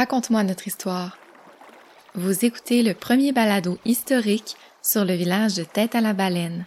Raconte-moi 0.00 0.42
notre 0.44 0.66
histoire. 0.66 1.18
Vous 2.14 2.46
écoutez 2.46 2.82
le 2.82 2.94
premier 2.94 3.32
balado 3.32 3.76
historique 3.84 4.56
sur 4.80 5.04
le 5.04 5.12
village 5.12 5.56
de 5.56 5.62
Tête 5.62 5.94
à 5.94 6.00
la 6.00 6.14
Baleine. 6.14 6.64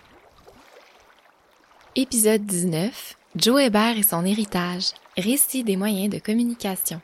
Épisode 1.95 2.45
19. 2.45 3.17
Joe 3.35 3.63
Hébert 3.63 3.97
et 3.97 4.03
son 4.03 4.23
héritage. 4.23 4.91
Récit 5.17 5.63
des 5.63 5.77
moyens 5.77 6.13
de 6.13 6.19
communication. 6.19 7.01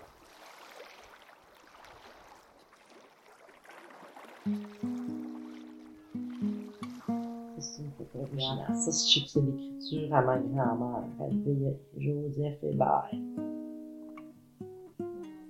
Ça, 8.75 8.91
je 8.91 9.19
c'est 9.25 9.41
l'écriture 9.41 10.13
à 10.13 10.21
ma 10.21 10.37
grand-mère. 10.37 11.73
Joseph 11.97 12.59
Hébert. 12.61 13.09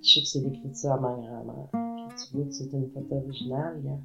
Je 0.02 0.14
sais 0.14 0.20
que 0.20 0.26
c'est 0.26 0.40
l'écriture 0.40 0.92
à 0.92 1.00
ma 1.00 1.14
grand-mère. 1.14 1.68
Puis 1.72 2.26
tu 2.30 2.36
vois 2.36 2.46
que 2.46 2.52
c'est 2.52 2.72
une 2.72 2.90
photo 2.90 3.16
originale, 3.16 3.82
là. 3.84 3.98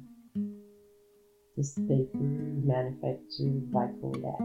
This 1.56 1.74
paper 1.88 2.20
manufactured 2.64 3.70
by 3.72 3.88
Kodak. 4.00 4.38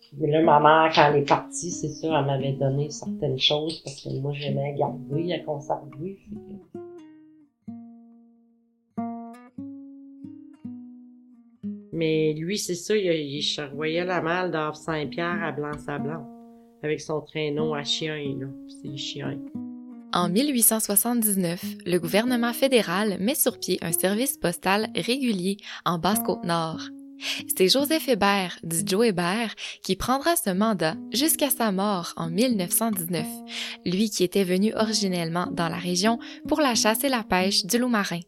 Puis 0.00 0.30
là, 0.30 0.42
ma 0.42 0.90
quand 0.94 1.10
elle 1.10 1.22
est 1.22 1.28
partie, 1.28 1.70
c'est 1.70 1.90
sûr, 1.90 2.16
elle 2.16 2.24
m'avait 2.24 2.54
donné 2.54 2.88
certaines 2.88 3.38
choses 3.38 3.80
parce 3.82 4.02
que 4.02 4.18
moi, 4.20 4.32
j'aimais 4.32 4.74
garder, 4.78 5.32
à 5.34 5.40
conserver. 5.40 6.18
Mais 11.92 12.32
lui, 12.32 12.56
c'est 12.56 12.74
ça, 12.74 12.96
il, 12.96 13.04
il 13.04 13.42
charroyait 13.42 14.06
la 14.06 14.22
malle 14.22 14.50
d'Havre 14.50 14.76
Saint-Pierre 14.76 15.44
à 15.44 15.52
Blanc-Sablon. 15.52 16.24
Avec 16.82 16.98
son 17.02 17.20
traîneau 17.20 17.74
à 17.74 17.84
chien, 17.84 18.36
là. 18.38 18.46
C'est 18.68 18.88
les 18.88 18.96
chiens. 18.96 19.38
En 20.12 20.28
1879, 20.28 21.62
le 21.86 21.98
gouvernement 21.98 22.52
fédéral 22.52 23.16
met 23.20 23.36
sur 23.36 23.60
pied 23.60 23.78
un 23.80 23.92
service 23.92 24.36
postal 24.38 24.88
régulier 24.96 25.58
en 25.84 25.98
Basse-Côte-Nord. 25.98 26.80
C'est 27.56 27.68
Joseph 27.68 28.08
Hébert, 28.08 28.58
dit 28.64 28.82
Joe 28.84 29.06
Hébert, 29.06 29.54
qui 29.84 29.94
prendra 29.94 30.34
ce 30.34 30.50
mandat 30.50 30.96
jusqu'à 31.12 31.50
sa 31.50 31.70
mort 31.70 32.12
en 32.16 32.28
1919, 32.28 33.24
lui 33.86 34.10
qui 34.10 34.24
était 34.24 34.42
venu 34.42 34.74
originellement 34.74 35.46
dans 35.52 35.68
la 35.68 35.76
région 35.76 36.18
pour 36.48 36.60
la 36.60 36.74
chasse 36.74 37.04
et 37.04 37.08
la 37.08 37.22
pêche 37.22 37.64
du 37.64 37.78
loup 37.78 37.88
marin. 37.88 38.20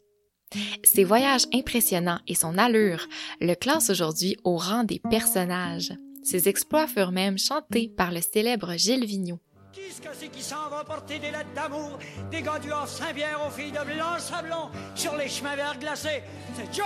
Ses 0.85 1.03
voyages 1.03 1.47
impressionnants 1.53 2.21
et 2.29 2.37
son 2.37 2.59
allure 2.59 3.09
le 3.41 3.55
classent 3.55 3.91
aujourd'hui 3.91 4.37
au 4.45 4.57
rang 4.57 4.85
des 4.85 5.01
personnages. 5.11 5.95
Ses 6.23 6.49
exploits 6.49 6.87
furent 6.87 7.11
même 7.11 7.39
chantés 7.39 7.89
par 7.97 8.13
le 8.13 8.21
célèbre 8.21 8.77
Gilles 8.77 9.07
Vigneault. 9.07 9.41
Ce 9.75 10.27
qui 10.27 10.43
s'en 10.43 10.69
va 10.69 10.85
porter 10.85 11.19
des 11.19 11.31
lettres 11.31 11.53
d'amour, 11.55 11.99
des 12.31 12.43
du 12.43 12.49
aux 12.49 13.51
filles 13.51 13.73
de 13.73 13.85
Blanc-Sablon 13.85 14.71
sur 14.95 15.17
les 15.17 15.29
chemins 15.29 15.57
verts 15.57 15.79
glacés? 15.79 16.23
C'est 16.55 16.75
Joe! 16.75 16.85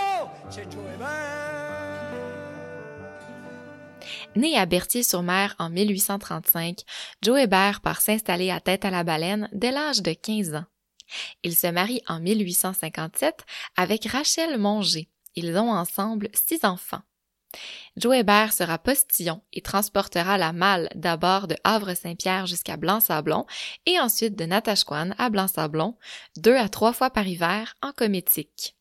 C'est 0.49 0.71
Joe 0.71 0.83
Hébert! 0.95 2.07
Né 4.35 4.57
à 4.57 4.65
Berthier-sur-Mer 4.65 5.55
en 5.59 5.69
1835, 5.69 6.79
Joe 7.21 7.41
Hébert 7.41 7.81
part 7.81 7.99
s'installer 7.99 8.51
à 8.51 8.61
Tête-à-la-Baleine 8.61 9.49
dès 9.51 9.71
l'âge 9.71 10.01
de 10.01 10.13
15 10.13 10.55
ans. 10.55 10.65
Il 11.43 11.55
se 11.55 11.67
marie 11.67 12.01
en 12.07 12.21
1857 12.21 13.45
avec 13.75 14.05
Rachel 14.05 14.57
Monger. 14.57 15.09
Ils 15.35 15.57
ont 15.57 15.71
ensemble 15.71 16.29
six 16.33 16.63
enfants. 16.63 17.01
Joe 17.97 18.15
Hébert 18.15 18.53
sera 18.53 18.77
postillon 18.77 19.41
et 19.53 19.61
transportera 19.61 20.37
la 20.37 20.53
malle 20.53 20.87
d'abord 20.93 21.47
de 21.47 21.55
Havre-Saint-Pierre 21.63 22.45
jusqu'à 22.45 22.77
Blanc-Sablon 22.77 23.45
et 23.87 23.99
ensuite 23.99 24.37
de 24.37 24.45
Natashquan 24.45 25.11
à 25.17 25.29
Blanc-Sablon, 25.31 25.95
deux 26.37 26.55
à 26.55 26.69
trois 26.69 26.93
fois 26.93 27.09
par 27.09 27.27
hiver 27.27 27.73
en 27.81 27.91
cométique. 27.91 28.75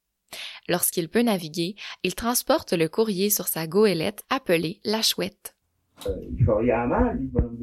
Lorsqu'il 0.69 1.09
peut 1.09 1.23
naviguer, 1.23 1.77
il 2.03 2.15
transporte 2.15 2.75
le 2.75 2.89
courrier 2.89 3.31
sur 3.31 3.49
sa 3.49 3.67
goélette 3.67 4.23
appelée 4.29 4.81
la 4.85 5.01
chouette. 5.01 5.57
Euh, 6.07 6.11
il 6.31 6.45
charriait 6.45 6.73
à 6.73 6.87
mal, 6.87 7.17
lui, 7.17 7.29
bonhomme. 7.29 7.57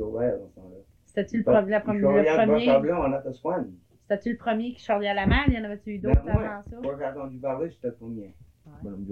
C'était-tu 1.05 1.37
le, 1.37 1.43
pre- 1.43 1.67
la 1.67 1.77
Il 1.77 1.81
première- 1.83 2.01
charriait 2.01 2.29
à 2.29 2.45
le 2.45 2.51
premier? 2.51 3.73
C'était-tu 4.01 4.31
le 4.31 4.37
premier 4.37 4.73
qui 4.73 4.83
charriait 4.83 5.09
à 5.09 5.13
la 5.13 5.27
malle? 5.27 5.45
Il 5.49 5.53
y 5.53 5.57
en 5.59 5.65
avait-tu 5.65 5.91
eu 5.91 5.99
Ben, 5.99 6.09
d'autres 6.13 6.23
moi, 6.23 6.33
avant 6.33 6.63
ça? 6.67 6.75
moi, 6.81 6.95
j'ai 6.97 7.05
entendu 7.05 7.37
parler, 7.37 7.69
c'était 7.69 7.87
le 7.89 7.95
premier, 7.95 8.35
bonhomme. 8.81 9.05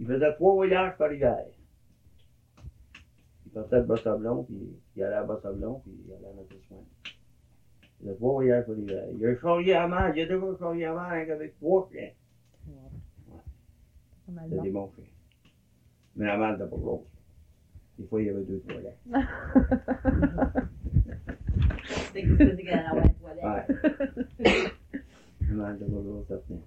Il 0.00 0.06
faisait 0.06 0.32
trois 0.34 0.54
voyages 0.54 0.96
par 0.96 1.12
hiver. 1.12 1.44
Il 3.46 3.52
partait 3.52 3.80
de 3.80 3.86
Bas-Sablon, 3.86 4.44
puis 4.44 4.56
il 4.96 5.02
allait 5.02 5.16
à 5.16 5.24
Bas-Sablon, 5.24 5.80
puis 5.80 5.92
il 6.06 6.12
allait 6.14 6.26
à 6.26 6.32
Natasquan. 6.34 6.82
Il 7.04 8.06
faisait 8.06 8.14
trois 8.16 8.32
voyages 8.32 8.64
par 8.64 8.78
hiver. 8.78 9.04
Il 9.12 9.26
a 9.26 9.36
charrié 9.36 9.74
à 9.74 9.86
mal, 9.86 10.16
il 10.16 10.22
a 10.22 10.26
déjà 10.26 10.58
charrié 10.58 10.86
à 10.86 10.94
mal 10.94 11.28
hein, 11.28 11.32
avec 11.34 11.58
trois 11.58 11.86
chiens. 11.92 12.10
Mal 14.28 14.44
C'était 14.44 14.56
bon. 14.56 14.62
des 14.62 14.70
bons 14.70 14.90
chiens. 14.96 15.04
Mais 16.16 16.26
la 16.26 16.36
malle 16.38 16.52
n'était 16.56 16.70
pas 16.70 16.76
grosse. 16.76 17.06
Des 17.98 18.06
fois, 18.06 18.22
il 18.22 18.26
y 18.28 18.30
avait 18.30 18.42
deux, 18.44 18.62
trois 18.66 18.80
lacs. 18.80 18.98
Ouais. 23.42 23.66
La 25.40 25.54
malle 25.54 25.72
n'était 25.74 25.84
pas 25.84 26.00
grosse, 26.00 26.26
ça 26.28 26.36
tenait. 26.38 26.60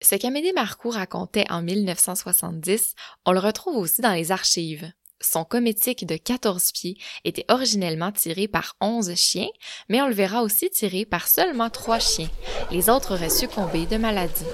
Ce 0.00 0.14
qu'Amédée 0.14 0.52
Marcoux 0.52 0.90
racontait 0.90 1.50
en 1.50 1.60
1970, 1.60 2.94
on 3.26 3.32
le 3.32 3.40
retrouve 3.40 3.76
aussi 3.76 4.00
dans 4.00 4.12
les 4.12 4.30
archives. 4.30 4.90
Son 5.20 5.44
cométique 5.44 6.06
de 6.06 6.16
14 6.16 6.70
pieds 6.70 6.96
était 7.24 7.44
originellement 7.48 8.12
tiré 8.12 8.46
par 8.46 8.76
11 8.80 9.16
chiens, 9.16 9.48
mais 9.88 10.00
on 10.00 10.06
le 10.06 10.14
verra 10.14 10.42
aussi 10.42 10.70
tiré 10.70 11.04
par 11.04 11.26
seulement 11.26 11.68
3 11.68 11.98
chiens. 11.98 12.30
Les 12.70 12.88
autres 12.88 13.14
auraient 13.14 13.28
succombé 13.28 13.86
de 13.86 13.96
maladie. 13.96 14.44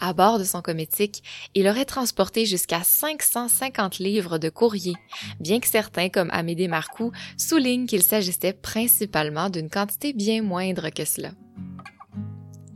À 0.00 0.12
bord 0.12 0.38
de 0.38 0.44
son 0.44 0.62
cométique, 0.62 1.22
il 1.54 1.66
aurait 1.66 1.84
transporté 1.84 2.46
jusqu'à 2.46 2.82
550 2.84 3.98
livres 3.98 4.38
de 4.38 4.48
courrier, 4.48 4.94
bien 5.40 5.58
que 5.60 5.66
certains, 5.66 6.08
comme 6.08 6.30
Amédée 6.30 6.68
Marcoux, 6.68 7.12
soulignent 7.36 7.86
qu'il 7.86 8.02
s'agissait 8.02 8.52
principalement 8.52 9.50
d'une 9.50 9.70
quantité 9.70 10.12
bien 10.12 10.42
moindre 10.42 10.90
que 10.90 11.04
cela. 11.04 11.30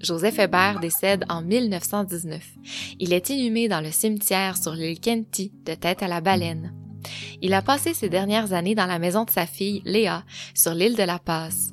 Joseph 0.01 0.41
Hébert 0.41 0.81
décède 0.81 1.25
en 1.29 1.43
1919. 1.43 2.43
Il 2.99 3.13
est 3.13 3.31
inhumé 3.31 3.69
dans 3.69 3.81
le 3.81 3.93
cimetière 3.93 4.57
sur 4.57 4.73
l'île 4.73 4.99
Kenty, 4.99 5.53
de 5.65 5.75
tête 5.75 6.03
à 6.03 6.09
la 6.09 6.21
baleine. 6.21 6.75
Il 7.41 7.55
a 7.55 7.63
passé 7.63 7.95
ses 7.95 8.09
dernières 8.09 8.53
années 8.53 8.75
dans 8.75 8.87
la 8.87 8.99
maison 8.99 9.25
de 9.25 9.31
sa 9.31 9.47
fille, 9.47 9.83
Léa, 9.85 10.25
sur 10.55 10.75
l'île 10.75 10.97
de 10.97 11.03
la 11.05 11.21
Passe. 11.21 11.73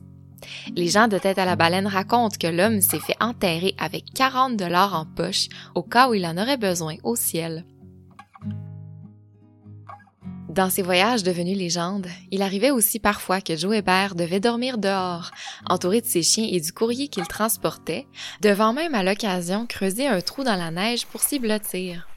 Les 0.76 0.88
gens 0.88 1.08
de 1.08 1.18
tête 1.18 1.38
à 1.38 1.46
la 1.46 1.56
baleine 1.56 1.88
racontent 1.88 2.38
que 2.40 2.48
l'homme 2.48 2.82
s'est 2.82 3.00
fait 3.00 3.16
enterrer 3.20 3.76
avec 3.78 4.06
40 4.14 4.58
dollars 4.58 4.94
en 4.94 5.06
poche 5.06 5.48
au 5.76 5.84
cas 5.84 6.10
où 6.10 6.14
il 6.14 6.26
en 6.26 6.38
aurait 6.38 6.58
besoin 6.58 6.96
au 7.04 7.16
ciel. 7.16 7.66
Dans 10.50 10.72
ses 10.72 10.81
voyages 10.81 11.22
devenus 11.22 11.58
légendes, 11.58 12.08
il 12.31 12.42
arrivait 12.42 12.72
aussi 12.72 12.98
parfois 13.00 13.40
que 13.40 13.56
Joe 13.56 13.75
Hébert 13.75 14.16
devait 14.16 14.40
dormir 14.40 14.80
dehors, 14.80 15.30
entouré 15.69 16.02
de 16.02 16.08
ses 16.08 16.24
chiens 16.24 16.50
et 16.52 16.60
du 16.60 16.74
courrier 16.74 17.08
qu'il 17.08 17.28
transportait, 17.28 18.08
devant 18.42 18.74
même 18.74 18.96
à 18.96 19.04
l'occasion 19.04 19.68
creuser 19.68 20.08
un 20.08 20.22
trou 20.22 20.44
dans 20.44 20.56
la 20.56 20.72
neige 20.72 21.06
pour 21.06 21.22
s'y 21.22 21.38
blottir. 21.38 22.08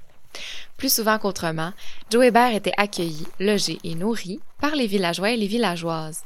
Plus 0.78 0.92
souvent 0.92 1.18
qu'autrement, 1.18 1.72
Joe 2.10 2.24
Hébert 2.24 2.54
était 2.54 2.72
accueilli, 2.78 3.26
logé 3.38 3.78
et 3.84 3.94
nourri 3.94 4.40
par 4.60 4.74
les 4.74 4.86
villageois 4.86 5.32
et 5.32 5.36
les 5.36 5.46
villageoises. 5.46 6.24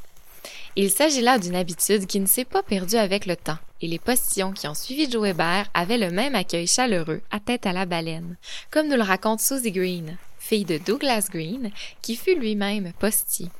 Il 0.78 0.90
s'agit 0.90 1.22
là 1.22 1.38
d'une 1.38 1.56
habitude 1.56 2.06
qui 2.06 2.20
ne 2.20 2.26
s'est 2.26 2.44
pas 2.44 2.62
perdue 2.62 2.96
avec 2.96 3.24
le 3.24 3.34
temps, 3.34 3.56
et 3.80 3.86
les 3.86 3.98
postillons 3.98 4.52
qui 4.52 4.68
ont 4.68 4.74
suivi 4.74 5.10
Joe 5.10 5.28
Hébert 5.28 5.70
avaient 5.72 5.96
le 5.96 6.10
même 6.10 6.34
accueil 6.34 6.66
chaleureux 6.66 7.22
à 7.30 7.40
tête 7.40 7.64
à 7.64 7.72
la 7.72 7.86
baleine, 7.86 8.36
comme 8.70 8.88
nous 8.88 8.96
le 8.96 9.02
raconte 9.02 9.40
Susie 9.40 9.72
Green, 9.72 10.18
fille 10.38 10.66
de 10.66 10.76
Douglas 10.76 11.28
Green, 11.32 11.70
qui 12.02 12.14
fut 12.14 12.38
lui-même 12.38 12.92
postille. 12.98 13.50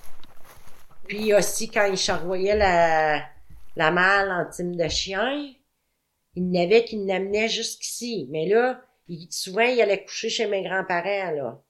Puis 1.09 1.33
aussi, 1.33 1.71
quand 1.71 1.87
il 1.87 1.97
charroyait 1.97 2.55
la, 2.57 3.23
la 3.77 3.91
malle 3.91 4.31
en 4.31 4.51
time 4.51 4.77
de 4.77 4.89
chien, 4.89 5.55
il 6.35 6.51
n'avait 6.51 6.85
qui 6.85 7.03
l'amenait 7.03 7.49
jusqu'ici. 7.49 8.27
Mais 8.31 8.47
là, 8.47 8.79
il, 9.09 9.27
souvent, 9.31 9.63
il 9.63 9.81
allait 9.81 10.05
coucher 10.05 10.29
chez 10.29 10.47
mes 10.47 10.63
grands-parents, 10.63 11.31
là. 11.31 11.63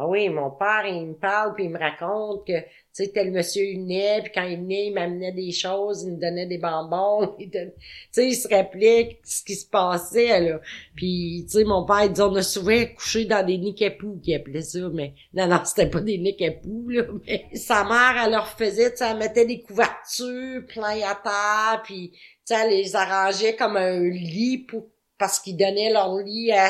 Ah 0.00 0.06
oui, 0.06 0.28
mon 0.28 0.52
père, 0.52 0.86
il 0.86 1.08
me 1.08 1.14
parle 1.14 1.54
puis 1.54 1.64
il 1.64 1.70
me 1.70 1.78
raconte 1.78 2.46
que, 2.46 2.52
tu 2.98 3.04
sais, 3.04 3.12
tel 3.12 3.30
monsieur, 3.30 3.62
il 3.62 3.82
venait, 3.82 4.22
puis 4.22 4.32
quand 4.34 4.42
il 4.42 4.58
venait, 4.58 4.86
il 4.86 4.92
m'amenait 4.92 5.30
des 5.30 5.52
choses, 5.52 6.02
il 6.02 6.14
me 6.14 6.20
donnait 6.20 6.46
des 6.46 6.58
bonbons. 6.58 7.36
il 7.38 7.48
Tu 7.48 7.70
sais, 8.10 8.26
il 8.26 8.34
se 8.34 8.48
rappelait 8.48 9.20
ce 9.22 9.44
qui 9.44 9.54
se 9.54 9.66
passait, 9.66 10.40
là. 10.40 10.60
Puis, 10.96 11.44
tu 11.46 11.58
sais, 11.58 11.64
mon 11.64 11.84
père, 11.84 12.02
il 12.06 12.08
disait, 12.10 12.24
on 12.24 12.34
a 12.34 12.42
souvent 12.42 12.84
couché 12.96 13.24
dans 13.24 13.46
des 13.46 13.56
nids 13.56 13.84
à 13.84 13.92
poux, 13.92 14.18
qu'il 14.20 14.34
appelait 14.34 14.62
ça, 14.62 14.80
mais 14.92 15.14
non, 15.32 15.46
non, 15.46 15.60
c'était 15.64 15.88
pas 15.88 16.00
des 16.00 16.18
nids 16.18 16.36
là. 16.40 17.04
Mais 17.28 17.46
sa 17.54 17.84
mère, 17.84 18.20
elle 18.24 18.32
leur 18.32 18.48
faisait, 18.48 18.92
tu 18.92 19.04
elle 19.04 19.16
mettait 19.16 19.46
des 19.46 19.60
couvertures 19.60 20.66
plein 20.66 21.00
à 21.08 21.14
terre, 21.14 21.82
puis, 21.84 22.10
tu 22.10 22.18
sais, 22.46 22.56
elle 22.64 22.70
les 22.70 22.96
arrangeait 22.96 23.54
comme 23.54 23.76
un 23.76 24.00
lit 24.00 24.66
pour, 24.66 24.88
parce 25.18 25.38
qu'ils 25.38 25.56
donnaient 25.56 25.92
leur 25.92 26.16
lit 26.16 26.50
à 26.50 26.68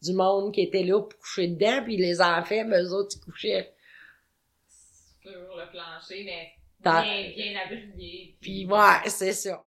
du 0.00 0.14
monde 0.14 0.54
qui 0.54 0.62
était 0.62 0.84
là 0.84 1.02
pour 1.02 1.18
coucher 1.18 1.48
dedans, 1.48 1.82
puis 1.84 1.98
les 1.98 2.22
enfants, 2.22 2.64
ben, 2.64 2.82
eux 2.82 2.94
autres, 2.94 3.16
ils 3.16 3.20
couchaient. 3.20 3.74
Sur 5.24 5.56
le 5.56 5.70
plancher, 5.70 6.22
mais 6.24 6.52
Dans- 6.80 7.02
bien 7.02 7.58
abrillé. 7.64 8.36
Puis, 8.40 8.66
ouais, 8.66 9.08
c'est 9.08 9.32
ça. 9.32 9.64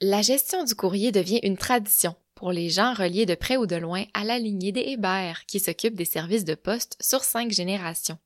La 0.00 0.22
gestion 0.22 0.64
du 0.64 0.74
courrier 0.74 1.12
devient 1.12 1.40
une 1.42 1.56
tradition 1.58 2.16
pour 2.34 2.52
les 2.52 2.68
gens 2.70 2.94
reliés 2.94 3.26
de 3.26 3.34
près 3.34 3.56
ou 3.56 3.66
de 3.66 3.76
loin 3.76 4.04
à 4.14 4.24
la 4.24 4.38
lignée 4.38 4.72
des 4.72 4.80
Hébert 4.80 5.44
qui 5.46 5.60
s'occupent 5.60 5.94
des 5.94 6.04
services 6.04 6.44
de 6.44 6.54
poste 6.54 6.96
sur 7.00 7.22
cinq 7.22 7.50
générations. 7.52 8.18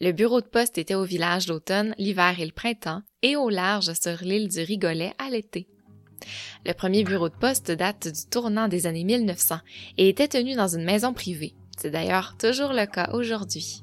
Le 0.00 0.12
bureau 0.12 0.40
de 0.40 0.46
poste 0.46 0.76
était 0.78 0.94
au 0.94 1.04
village 1.04 1.46
l'automne, 1.48 1.94
l'hiver 1.98 2.38
et 2.38 2.46
le 2.46 2.52
printemps, 2.52 3.02
et 3.22 3.36
au 3.36 3.48
large 3.48 3.92
sur 3.94 4.18
l'île 4.22 4.48
du 4.48 4.60
Rigolet 4.60 5.12
à 5.18 5.30
l'été. 5.30 5.66
Le 6.66 6.72
premier 6.72 7.04
bureau 7.04 7.28
de 7.28 7.34
poste 7.34 7.70
date 7.70 8.08
du 8.08 8.26
tournant 8.30 8.68
des 8.68 8.86
années 8.86 9.04
1900 9.04 9.58
et 9.98 10.08
était 10.08 10.28
tenu 10.28 10.54
dans 10.54 10.68
une 10.68 10.84
maison 10.84 11.12
privée. 11.12 11.54
C'est 11.78 11.90
d'ailleurs 11.90 12.36
toujours 12.38 12.72
le 12.72 12.86
cas 12.86 13.10
aujourd'hui. 13.12 13.82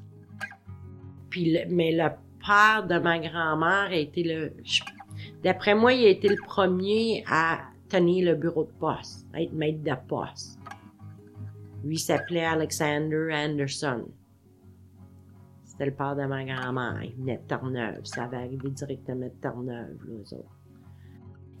Mais 1.36 1.92
le 1.92 2.08
père 2.44 2.86
de 2.86 2.98
ma 2.98 3.18
grand-mère 3.18 3.88
a 3.90 3.94
été 3.94 4.22
le... 4.22 4.52
D'après 5.42 5.74
moi, 5.74 5.92
il 5.92 6.06
a 6.06 6.10
été 6.10 6.28
le 6.28 6.42
premier 6.46 7.24
à 7.28 7.60
tenir 7.88 8.32
le 8.32 8.36
bureau 8.36 8.64
de 8.64 8.72
poste, 8.78 9.26
à 9.34 9.42
être 9.42 9.52
maître 9.52 9.82
de 9.82 9.94
poste. 10.08 10.58
Lui 11.84 11.98
s'appelait 11.98 12.44
Alexander 12.44 13.30
Anderson. 13.32 14.06
C'était 15.64 15.86
le 15.86 15.92
père 15.92 16.14
de 16.14 16.24
ma 16.24 16.44
grand-mère. 16.44 17.02
Il 17.02 17.14
venait 17.16 17.38
de 17.38 17.42
Terre-Neuve. 17.48 18.04
Ça 18.04 18.24
avait 18.24 18.36
arrivé 18.36 18.70
directement 18.70 19.26
de 19.26 19.32
Terre-Neuve, 19.40 19.96
eux 20.08 20.34
autres. 20.34 20.59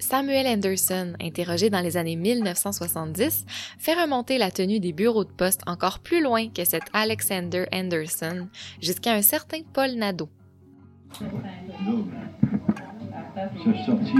Samuel 0.00 0.46
Anderson, 0.46 1.12
interrogé 1.20 1.68
dans 1.70 1.80
les 1.80 1.96
années 1.96 2.16
1970, 2.16 3.44
fait 3.78 3.92
remonter 3.94 4.38
la 4.38 4.50
tenue 4.50 4.80
des 4.80 4.92
bureaux 4.92 5.24
de 5.24 5.30
poste 5.30 5.60
encore 5.66 5.98
plus 6.00 6.22
loin 6.22 6.48
que 6.48 6.64
cet 6.64 6.82
Alexander 6.94 7.66
Anderson, 7.72 8.48
jusqu'à 8.80 9.12
un 9.12 9.22
certain 9.22 9.58
Paul 9.72 9.90
Nadeau. 9.96 10.28
Sorti. 13.86 14.12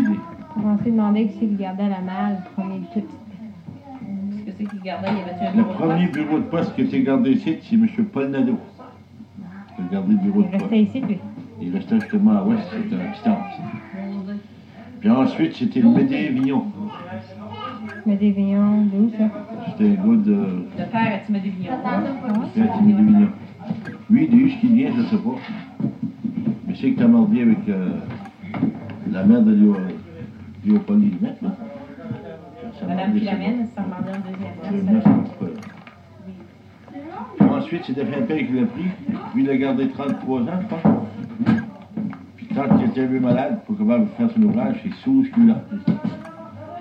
On 0.56 0.78
s'est 0.78 0.90
demandé 0.90 1.26
qui 1.28 1.32
c'est 1.40 1.46
qui 1.46 1.54
gardait 1.56 1.88
la 1.88 2.00
malle, 2.00 2.42
le 2.44 2.62
premier 2.62 2.80
tout. 2.92 3.00
Qu'est-ce 3.00 4.44
que 4.44 4.52
c'est 4.58 4.64
qu'il 4.70 4.80
gardait? 4.82 5.08
Il 5.12 5.18
y 5.18 5.20
avait 5.22 5.46
un 5.46 5.52
Le 5.56 5.62
bureau 5.62 5.72
de 5.72 5.78
premier 5.78 6.06
poste? 6.06 6.12
bureau 6.12 6.38
de 6.38 6.44
poste 6.44 6.74
qui 6.74 6.82
était 6.82 7.02
gardé 7.02 7.30
ici, 7.32 7.58
c'est 7.62 7.74
M. 7.76 7.86
Paul 8.12 8.28
Nadeau. 8.30 8.58
Le 9.78 9.84
bureau 9.84 10.06
Il 10.10 10.16
de 10.44 10.50
poste. 10.50 10.62
restait 10.62 10.82
ici, 10.82 11.00
lui. 11.00 11.18
Il 11.62 11.74
restait 11.74 12.00
justement 12.00 12.32
à 12.38 12.44
l'ouest, 12.44 12.62
c'était 12.70 12.94
un 12.96 13.10
petit 13.12 13.22
temps. 13.22 13.38
Puis 15.00 15.10
ensuite, 15.10 15.54
c'était 15.56 15.80
le 15.80 15.88
Médé 15.88 16.28
Vignon. 16.28 16.64
Mais 18.06 18.16
des 18.16 18.30
vignons, 18.30 18.84
d'où 18.92 19.10
ça? 19.10 19.24
C'était 19.66 19.90
un 19.90 19.94
gars 19.94 20.16
de... 20.24 20.32
Le 20.78 20.84
père 20.90 21.14
a 21.14 21.18
Timothy 21.26 21.50
Vignon. 21.50 21.70
C'était 22.54 22.68
un 22.68 22.82
Médé 22.82 23.02
Vignon. 23.02 23.28
Lui, 24.10 24.28
il 24.30 24.40
est 24.40 24.44
où 24.44 24.48
ce 24.50 24.56
qu'il 24.60 24.74
vient, 24.74 24.90
je 24.94 25.00
ne 25.00 25.06
sais 25.06 25.16
pas. 25.16 25.36
Mais 26.66 26.74
c'est 26.74 26.90
que 26.92 26.98
t'as 26.98 27.08
mardi 27.08 27.40
avec 27.40 27.58
euh, 27.68 27.90
la 29.10 29.24
mère 29.24 29.42
de 29.42 29.52
Léo, 29.52 29.76
Léopold 30.64 31.02
Limette, 31.02 31.40
là. 31.42 31.50
Ça 32.78 32.86
m'a 32.86 32.94
Madame 32.94 33.12
dit, 33.12 33.20
Philomène, 33.20 33.66
ça 33.74 33.82
remandait 33.82 34.12
en 34.12 34.20
deuxième 34.70 34.84
place. 34.86 35.04
C'est 37.38 37.44
ensuite, 37.44 37.84
c'était 37.84 38.04
Pimpin 38.04 38.36
qui 38.36 38.52
l'a 38.52 38.66
pris. 38.66 38.84
Lui, 39.34 39.44
il 39.44 39.50
a 39.50 39.56
gardé 39.56 39.88
33 39.88 40.40
ans, 40.42 40.44
je 40.62 40.66
pense. 40.66 40.99
Quand 42.60 42.78
il 42.78 42.90
était 42.90 43.04
un 43.04 43.08
peu 43.08 43.20
malade, 43.20 43.64
pour 43.64 43.74
comment 43.78 44.06
faire 44.18 44.30
son 44.34 44.42
ouvrage, 44.42 44.76
c'est 44.82 44.92
Souze 45.02 45.28
qui 45.32 45.46
l'a 45.46 45.54
repris. 45.54 45.78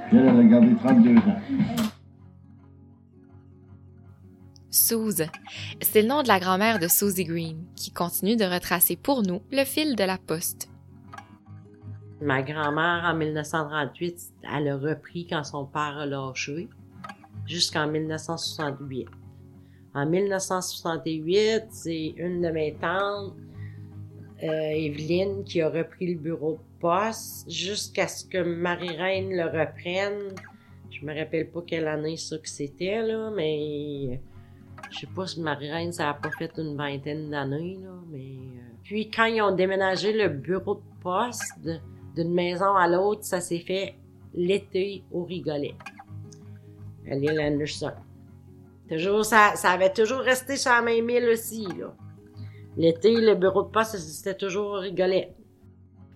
Puis 0.09 0.17
elle, 0.17 0.25
elle 0.27 0.39
a 0.39 0.43
gardé 0.43 0.75
32 0.75 1.17
ans. 1.17 1.39
Suze. 4.69 5.25
C'est 5.81 6.01
le 6.01 6.07
nom 6.09 6.21
de 6.21 6.27
la 6.27 6.41
grand-mère 6.41 6.79
de 6.79 6.89
Susie 6.89 7.23
Green, 7.23 7.63
qui 7.77 7.91
continue 7.91 8.35
de 8.35 8.43
retracer 8.43 8.97
pour 8.97 9.23
nous 9.23 9.41
le 9.53 9.63
fil 9.63 9.95
de 9.95 10.03
la 10.03 10.17
poste. 10.17 10.69
Ma 12.21 12.41
grand-mère, 12.41 13.03
en 13.05 13.15
1938, 13.15 14.33
elle 14.53 14.67
a 14.67 14.75
repris 14.75 15.27
quand 15.27 15.45
son 15.45 15.65
père 15.65 15.97
a 15.97 16.05
lâché, 16.05 16.67
jusqu'en 17.45 17.87
1968. 17.87 19.07
En 19.95 20.05
1968, 20.05 21.67
c'est 21.69 22.13
une 22.17 22.41
de 22.41 22.49
mes 22.49 22.75
tantes, 22.81 23.33
euh, 24.43 24.69
Evelyne, 24.71 25.43
qui 25.43 25.61
a 25.61 25.69
repris 25.69 26.13
le 26.13 26.19
bureau 26.19 26.53
de 26.53 26.79
poste 26.79 27.49
jusqu'à 27.49 28.07
ce 28.07 28.25
que 28.25 28.37
Marie-Reine 28.37 29.31
le 29.31 29.45
reprenne. 29.45 30.33
Je 30.89 31.05
me 31.05 31.17
rappelle 31.17 31.49
pas 31.49 31.61
quelle 31.65 31.87
année 31.87 32.17
ça 32.17 32.37
que 32.37 32.49
c'était, 32.49 33.01
là, 33.01 33.31
mais 33.35 34.19
je 34.91 34.99
sais 34.99 35.07
pas 35.15 35.27
si 35.27 35.41
Marie-Reine, 35.41 35.91
ça 35.91 36.09
a 36.09 36.13
pas 36.13 36.31
fait 36.31 36.51
une 36.57 36.75
vingtaine 36.75 37.29
d'années, 37.29 37.77
là, 37.81 37.91
mais... 38.09 38.19
euh, 38.19 38.61
Puis 38.83 39.09
quand 39.09 39.25
ils 39.25 39.41
ont 39.41 39.55
déménagé 39.55 40.13
le 40.13 40.29
bureau 40.29 40.75
de 40.75 41.03
poste 41.03 41.69
d'une 42.15 42.33
maison 42.33 42.75
à 42.75 42.87
l'autre, 42.87 43.23
ça 43.23 43.39
s'est 43.39 43.59
fait 43.59 43.95
l'été 44.33 45.03
au 45.11 45.23
Rigolet. 45.23 45.75
À 47.09 47.15
l'île 47.15 47.39
Anderson. 47.39 47.91
Toujours, 48.89 49.23
ça, 49.25 49.53
ça 49.55 49.71
avait 49.71 49.93
toujours 49.93 50.19
resté 50.19 50.55
sur 50.57 50.71
la 50.71 50.81
même 50.81 51.09
île 51.09 51.29
aussi, 51.29 51.65
là. 51.77 51.93
L'été, 52.79 53.11
le 53.11 53.35
bureau 53.35 53.63
de 53.63 53.67
poste, 53.67 53.97
c'était 53.97 54.37
toujours 54.37 54.71
au 54.71 54.79
Rigolet. 54.79 55.33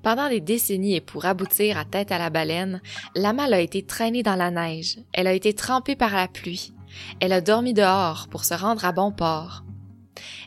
Pendant 0.01 0.29
des 0.29 0.39
décennies 0.39 0.95
et 0.95 1.01
pour 1.01 1.25
aboutir 1.25 1.77
à 1.77 1.83
tête 1.83 2.09
à 2.13 2.17
la 2.17 2.29
baleine, 2.29 2.81
la 3.15 3.33
malle 3.33 3.53
a 3.53 3.59
été 3.59 3.83
traînée 3.85 4.23
dans 4.23 4.37
la 4.37 4.49
neige, 4.49 4.97
elle 5.11 5.27
a 5.27 5.33
été 5.33 5.53
trempée 5.53 5.97
par 5.97 6.13
la 6.13 6.29
pluie, 6.29 6.73
elle 7.19 7.33
a 7.33 7.41
dormi 7.41 7.73
dehors 7.73 8.29
pour 8.31 8.45
se 8.45 8.53
rendre 8.53 8.85
à 8.85 8.93
bon 8.93 9.11
port. 9.11 9.65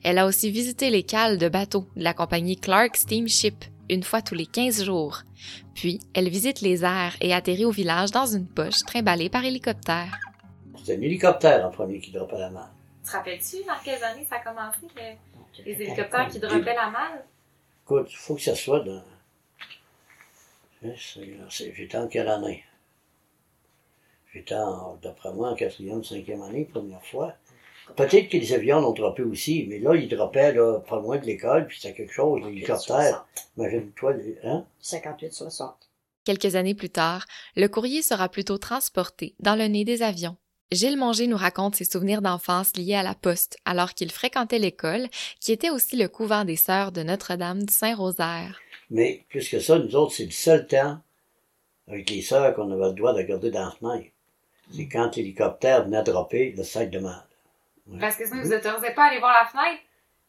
Elle 0.03 0.17
a 0.17 0.25
aussi 0.25 0.51
visité 0.51 0.89
les 0.89 1.03
cales 1.03 1.37
de 1.37 1.51
bateaux 1.51 1.87
de 1.97 2.03
la 2.03 2.15
compagnie 2.15 2.57
Clark 2.57 2.97
Steamship 2.97 3.67
une 3.91 4.03
fois 4.03 4.23
tous 4.23 4.35
les 4.35 4.47
15 4.47 4.85
jours. 4.85 5.21
Puis, 5.75 6.01
elle 6.15 6.31
visite 6.31 6.63
les 6.63 6.83
airs 6.83 7.17
et 7.21 7.35
atterrit 7.35 7.67
au 7.67 7.71
village 7.71 8.11
dans 8.11 8.27
une 8.27 8.47
poche 8.47 8.85
trimballée 8.87 9.29
par 9.29 9.45
hélicoptère. 9.45 10.19
C'était 10.79 10.97
un 10.97 11.03
hélicoptère 11.03 11.67
en 11.67 11.71
premier 11.71 12.01
qui 12.01 12.11
dropait 12.11 12.39
la 12.39 12.49
malle. 12.49 12.71
Te 13.05 13.13
rappelles-tu 13.13 13.59
dans 13.67 13.75
quelles 13.85 14.03
années 14.03 14.27
ça 14.29 14.37
a 14.37 14.39
commencé, 14.41 14.87
les 15.65 15.73
hélicoptères 15.73 16.29
qui 16.29 16.39
droppaient 16.39 16.75
la 16.75 16.91
malle? 16.91 17.25
Écoute, 17.85 18.09
il 18.11 18.17
faut 18.17 18.35
que 18.35 18.43
ça 18.43 18.55
soit 18.55 18.81
dans. 18.81 19.03
C'est- 21.51 21.73
J'étais 21.75 21.97
en 21.99 22.07
quelle 22.09 22.29
année? 22.29 22.65
J'étais, 24.33 24.55
en- 24.55 24.97
d'après 25.03 25.33
moi, 25.33 25.51
en 25.51 25.55
quatrième, 25.55 26.05
cinquième 26.05 26.43
année, 26.43 26.65
première 26.65 27.05
fois. 27.05 27.35
Peut-être 27.97 28.29
que 28.29 28.37
les 28.37 28.53
avions 28.53 28.81
l'ont 28.81 28.93
droppé 28.93 29.23
aussi, 29.23 29.65
mais 29.69 29.79
là, 29.79 29.95
ils 29.95 30.09
droppaient 30.09 30.53
là, 30.53 30.81
pas 30.81 30.97
loin 31.01 31.19
de 31.19 31.25
l'école, 31.25 31.67
puis 31.69 31.79
c'était 31.81 31.95
quelque 31.95 32.13
chose, 32.13 32.41
l'hélicoptère. 32.43 33.27
Imagine-toi, 33.57 34.13
les- 34.15 34.39
hein? 34.43 34.67
58-60. 34.81 35.89
Quelques 36.25 36.57
années 36.57 36.75
plus 36.75 36.91
tard, 36.91 37.25
le 37.55 37.69
courrier 37.69 38.03
sera 38.03 38.29
plutôt 38.29 38.59
transporté 38.59 39.37
dans 39.39 39.55
le 39.55 39.67
nez 39.69 39.85
des 39.85 40.03
avions. 40.03 40.37
Gilles 40.73 40.97
Monger 40.97 41.29
nous 41.29 41.37
raconte 41.37 41.77
ses 41.77 41.85
souvenirs 41.85 42.23
d'enfance 42.23 42.77
liés 42.77 42.97
à 42.97 43.05
la 43.05 43.15
poste 43.15 43.57
alors 43.65 43.95
qu'il 43.95 44.11
fréquentait 44.11 44.59
l'école, 44.59 45.07
qui 45.41 45.53
était 45.53 45.71
aussi 45.71 45.97
le 45.97 46.09
couvent 46.09 46.45
des 46.45 46.57
sœurs 46.57 46.91
de 46.91 47.05
Notre-Dame 47.05 47.63
du 47.63 47.73
Saint-Rosaire. 47.73 48.61
Mais 48.91 49.25
plus 49.29 49.49
que 49.49 49.61
ça, 49.61 49.79
nous 49.79 49.95
autres, 49.95 50.15
c'est 50.15 50.25
le 50.25 50.33
seul 50.33 50.67
temps, 50.67 51.01
avec 51.87 52.11
les 52.11 52.21
sœurs, 52.21 52.53
qu'on 52.55 52.71
avait 52.73 52.89
le 52.89 52.95
droit 52.95 53.13
de 53.13 53.19
regarder 53.19 53.53
dans 53.53 53.67
la 53.67 53.71
fenêtre. 53.71 54.11
C'est 54.73 54.89
quand 54.89 55.15
l'hélicoptère 55.15 55.85
venait 55.85 56.03
dropper 56.03 56.53
le 56.57 56.65
sac 56.65 56.91
de 56.91 56.99
mal. 56.99 57.25
Parce 58.01 58.17
que 58.17 58.27
ça 58.27 58.35
ne 58.35 58.43
vous 58.43 58.53
autorisait 58.53 58.95
pas 58.95 59.05
à 59.05 59.11
aller 59.11 59.21
voir 59.21 59.33
la 59.41 59.49
fenêtre? 59.49 59.83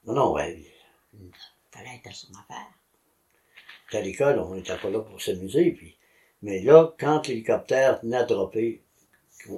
Non, 0.06 0.14
non, 0.14 0.34
ouais. 0.34 0.64
Fallait 1.72 1.96
être 1.96 2.10
à 2.10 2.14
son 2.14 2.28
affaire. 2.34 4.00
à 4.00 4.02
l'école, 4.02 4.38
on 4.38 4.54
n'était 4.54 4.78
pas 4.78 4.92
là 4.92 5.00
pour 5.00 5.20
s'amuser. 5.20 5.72
Puis... 5.72 5.98
Mais 6.44 6.62
là, 6.62 6.94
quand 7.00 7.28
l'hélicoptère 7.28 8.00
venait 8.04 8.18
à 8.18 8.24
dropper, 8.26 8.84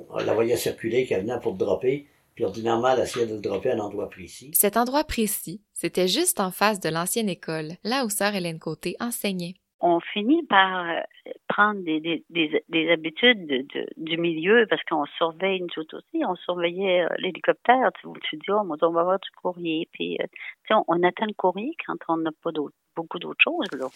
on 0.09 0.17
la 0.17 0.33
voyait 0.33 0.55
circuler, 0.57 1.05
qu'elle 1.05 1.21
venait 1.21 1.39
pour 1.41 1.53
dropper, 1.55 2.07
puis 2.36 2.45
ordinairement, 2.45 2.89
elle 2.89 3.01
essayait 3.01 3.25
de 3.27 3.36
le 3.36 3.41
dropper 3.41 3.71
à 3.71 3.75
un 3.75 3.79
endroit 3.79 4.09
précis. 4.09 4.51
Cet 4.53 4.77
endroit 4.77 5.03
précis, 5.03 5.62
c'était 5.74 6.07
juste 6.07 6.39
en 6.39 6.51
face 6.51 6.79
de 6.79 6.89
l'ancienne 6.89 7.29
école, 7.29 7.71
là 7.83 8.05
où 8.05 8.09
sœur 8.09 8.33
Hélène 8.36 8.59
Côté 8.59 8.95
enseignait. 9.00 9.55
on 9.81 10.00
finit 10.13 10.43
par 10.48 10.89
euh, 10.89 11.00
prendre 11.48 11.81
des, 11.83 12.00
des, 12.01 12.24
des, 12.29 12.63
des 12.69 12.91
habitudes 12.91 13.48
de, 13.48 13.57
de- 13.74 13.88
du 13.98 14.17
milieu 14.17 14.65
parce 14.69 14.83
qu'on 14.83 15.05
surveille 15.17 15.62
nous 15.62 15.81
autres 15.81 15.98
aussi, 15.98 16.24
on 16.25 16.36
surveillait 16.36 17.03
euh, 17.03 17.07
l'hélicoptère. 17.19 17.89
Tu, 18.01 18.07
tu 18.29 18.36
dis, 18.38 18.51
oh, 18.51 18.62
on 18.63 18.91
va 18.91 19.00
avoir 19.01 19.19
du 19.19 19.29
courrier. 19.41 19.88
Puis, 19.93 20.17
euh, 20.19 20.25
tu 20.33 20.67
sais, 20.67 20.74
on, 20.75 20.83
on 20.89 21.01
attend 21.03 21.25
le 21.27 21.33
courrier 21.33 21.71
quand 21.86 21.95
on 22.09 22.17
n'a 22.17 22.31
pas 22.43 22.51
d'autre 22.51 22.75
beaucoup 22.95 23.19
d'autres 23.19 23.41
choses, 23.43 23.71
là. 23.79 23.88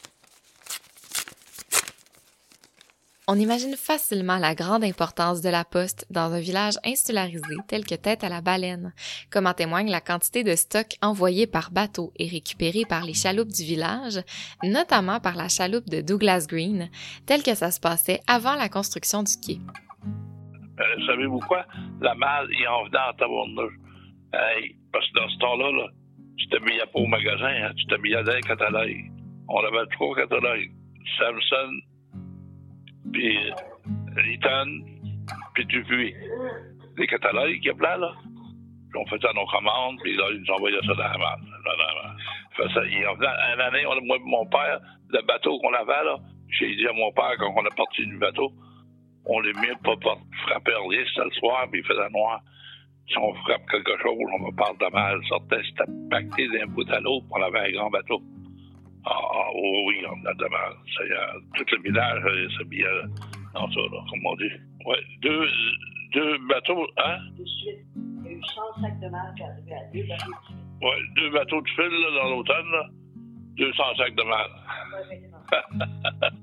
On 3.29 3.39
imagine 3.39 3.75
facilement 3.77 4.37
la 4.37 4.53
grande 4.53 4.83
importance 4.83 5.39
de 5.41 5.47
la 5.47 5.63
poste 5.63 6.05
dans 6.09 6.33
un 6.33 6.41
village 6.41 6.73
insularisé 6.83 7.55
tel 7.69 7.85
que 7.85 7.95
Tête 7.95 8.25
à 8.25 8.27
la 8.27 8.41
Baleine, 8.41 8.93
comme 9.31 9.47
en 9.47 9.53
témoigne 9.53 9.89
la 9.89 10.01
quantité 10.01 10.43
de 10.43 10.53
stock 10.55 10.87
envoyé 11.01 11.47
par 11.47 11.71
bateau 11.71 12.11
et 12.19 12.27
récupéré 12.27 12.81
par 12.83 13.05
les 13.05 13.13
chaloupes 13.13 13.53
du 13.53 13.63
village, 13.63 14.19
notamment 14.61 15.21
par 15.21 15.37
la 15.37 15.47
chaloupe 15.47 15.89
de 15.89 16.01
Douglas 16.01 16.47
Green, 16.49 16.89
tel 17.25 17.43
que 17.43 17.55
ça 17.55 17.71
se 17.71 17.79
passait 17.79 18.19
avant 18.27 18.55
la 18.55 18.67
construction 18.67 19.23
du 19.23 19.31
quai. 19.39 19.59
Euh, 20.81 21.05
Savez-vous 21.07 21.39
quoi? 21.39 21.65
La 22.01 22.15
malle, 22.15 22.47
il 22.51 22.67
en 22.67 22.83
venait 22.83 22.97
en 22.97 23.13
tabarnouche. 23.13 23.73
Hey, 24.33 24.75
parce 24.91 25.07
que 25.07 25.13
dans 25.13 25.29
ce 25.29 25.37
temps-là, 25.37 25.71
là, 25.71 25.87
tu 26.35 26.47
t'habillais 26.49 26.85
pas 26.91 26.99
au 26.99 27.05
magasin, 27.05 27.45
hein, 27.47 27.71
tu 27.77 27.85
t'habillais 27.85 28.21
dans 28.21 28.33
les 28.33 28.41
catalogues. 28.41 29.11
On 29.47 29.59
avait 29.59 29.87
trois 29.91 30.13
catalogues. 30.13 30.71
Samson, 31.17 31.71
puis 33.11 33.37
Eaton, 34.17 34.81
puis 35.53 35.65
Dupuis. 35.65 36.13
Les 36.97 37.07
catalogues 37.07 37.55
qu'il 37.55 37.65
y 37.65 37.69
a 37.69 37.73
plein, 37.73 37.97
là. 37.97 38.13
Puis 38.91 39.01
on 39.01 39.05
faisait 39.07 39.33
nos 39.33 39.45
commandes, 39.47 39.97
puis 40.03 40.15
là, 40.15 40.25
ils 40.31 40.41
nous 40.41 40.53
envoyaient 40.53 40.81
ça 40.85 40.93
dans 40.93 41.03
la 41.03 41.17
malle. 41.17 41.39
Fait 42.55 42.69
ça, 42.69 42.81
il 42.85 43.07
en 43.07 43.15
une 43.15 43.61
année, 43.61 43.85
on, 43.87 44.05
moi 44.05 44.17
et 44.17 44.29
mon 44.29 44.45
père, 44.45 44.79
le 45.09 45.21
bateau 45.25 45.57
qu'on 45.59 45.73
avait, 45.73 46.03
là, 46.03 46.17
j'ai 46.59 46.75
dit 46.75 46.87
à 46.87 46.93
mon 46.93 47.11
père, 47.11 47.33
quand 47.39 47.51
on 47.55 47.65
est 47.65 47.75
parti 47.75 48.05
du 48.05 48.17
bateau, 48.17 48.51
on 49.25 49.39
les 49.39 49.53
mieux 49.53 49.75
pas 49.83 49.95
pas 49.97 50.17
frapper 50.45 50.73
rien, 50.89 51.03
c'était 51.07 51.25
le 51.25 51.31
soir, 51.31 51.67
puis 51.71 51.81
il 51.81 51.85
faisait 51.85 52.09
noir. 52.11 52.41
Si 53.07 53.17
on 53.17 53.33
frappe 53.33 53.67
quelque 53.69 53.97
chose, 54.01 54.17
on 54.33 54.45
me 54.45 54.55
parle 54.55 54.77
de 54.77 54.93
mal, 54.93 55.19
sortait, 55.27 55.61
c'était 55.63 55.91
pacté 56.09 56.47
d'un 56.49 56.67
bout 56.67 56.89
à 56.91 56.99
l'autre, 56.99 57.25
on 57.31 57.41
avait 57.41 57.59
un 57.59 57.71
grand 57.71 57.89
bateau. 57.89 58.21
Ah, 59.05 59.11
ah, 59.19 59.49
oui, 59.55 59.83
oui, 59.87 60.05
on 60.07 60.25
a 60.25 60.33
de 60.33 60.45
a- 60.45 61.33
tout 61.55 61.65
le 61.75 61.81
village 61.83 62.23
euh, 62.25 62.49
s'habillait 62.57 62.85
dans 63.53 63.69
ça, 63.71 63.79
là, 63.81 63.99
comme 64.09 64.25
on 64.25 64.35
dit. 64.35 64.51
Ouais, 64.85 64.99
deux, 65.21 65.47
deux 66.13 66.37
bateaux, 66.49 66.87
hein? 66.97 67.17
De 67.37 67.45
suite. 67.45 67.79
Il 67.95 68.31
y 68.31 68.35
a 68.35 68.37
eu 68.37 68.41
100 68.43 68.81
sacs 68.81 68.99
de 68.99 69.09
mal 69.09 69.33
qui 69.35 69.43
arrivaient 69.43 69.73
à 69.73 69.85
deux 69.93 70.03
bateaux 70.07 70.31
de 70.31 70.45
suite. 70.45 70.57
Ouais, 70.81 70.99
deux 71.15 71.29
bateaux 71.31 71.61
de 71.61 71.69
fil, 71.69 71.83
là, 71.83 72.23
dans 72.23 72.29
l'automne, 72.29 72.71
là. 72.71 72.83
200 73.57 73.83
sacs 73.97 74.15
de 74.15 74.23
mal. 74.23 74.49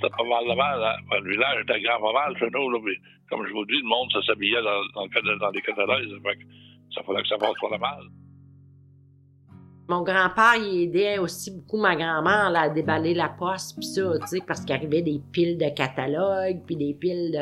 C'est 0.00 0.10
pas 0.10 0.24
mal 0.24 0.44
de 0.48 0.54
mal, 0.54 0.82
hein? 0.82 0.96
Ben, 1.10 1.20
le 1.20 1.30
village 1.32 1.60
était 1.62 1.80
grand 1.80 2.00
pas 2.00 2.12
mal 2.12 2.38
chez 2.38 2.48
nous, 2.50 2.70
là, 2.70 2.78
puis 2.84 2.96
comme 3.28 3.44
je 3.46 3.52
vous 3.52 3.64
dis, 3.66 3.78
le 3.82 3.88
monde, 3.88 4.08
s'habillait 4.22 4.62
dans, 4.62 4.80
dans, 4.94 5.36
dans 5.38 5.50
les 5.50 5.60
catalogues, 5.62 6.06
ça 6.08 6.30
fait 6.30 6.36
que 6.36 6.44
ça 6.94 7.02
fallait 7.02 7.22
que 7.22 7.28
ça 7.28 7.36
passe 7.38 7.54
pour 7.58 7.70
le 7.72 7.78
mal. 7.78 8.00
Mon 9.88 10.02
grand-père, 10.02 10.56
il 10.56 10.82
aidait 10.82 11.18
aussi 11.18 11.50
beaucoup 11.50 11.78
ma 11.78 11.96
grand-mère 11.96 12.52
à 12.54 12.68
déballer 12.68 13.14
la 13.14 13.30
poste, 13.30 13.74
puis 13.78 13.86
ça, 13.86 14.02
tu 14.20 14.26
sais, 14.26 14.42
parce 14.46 14.60
qu'il 14.60 14.74
arrivait 14.74 15.00
des 15.00 15.18
piles 15.32 15.56
de 15.56 15.70
catalogues, 15.70 16.60
puis 16.66 16.76
des 16.76 16.92
piles 16.92 17.32
de... 17.32 17.38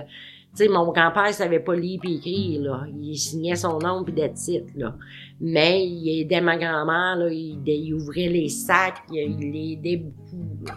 Tu 0.56 0.64
sais, 0.64 0.68
mon 0.68 0.92
grand-père, 0.92 1.26
il 1.26 1.34
savait 1.34 1.58
pas 1.58 1.74
lire 1.74 1.98
puis 2.00 2.14
écrire, 2.18 2.62
là. 2.62 2.84
Il 3.02 3.16
signait 3.16 3.56
son 3.56 3.80
nom 3.80 4.04
puis 4.04 4.14
des 4.14 4.32
titres, 4.32 4.72
là. 4.76 4.94
Mais 5.40 5.84
il 5.84 6.20
aidait 6.20 6.40
ma 6.40 6.56
grand-mère, 6.56 7.16
là. 7.16 7.28
Il, 7.30 7.92
ouvrait 7.92 8.28
les 8.28 8.48
sacs, 8.48 9.02
il, 9.10 9.36
il 9.40 9.52
l'aidait 9.52 9.96
beaucoup, 9.96 10.64
là. 10.64 10.74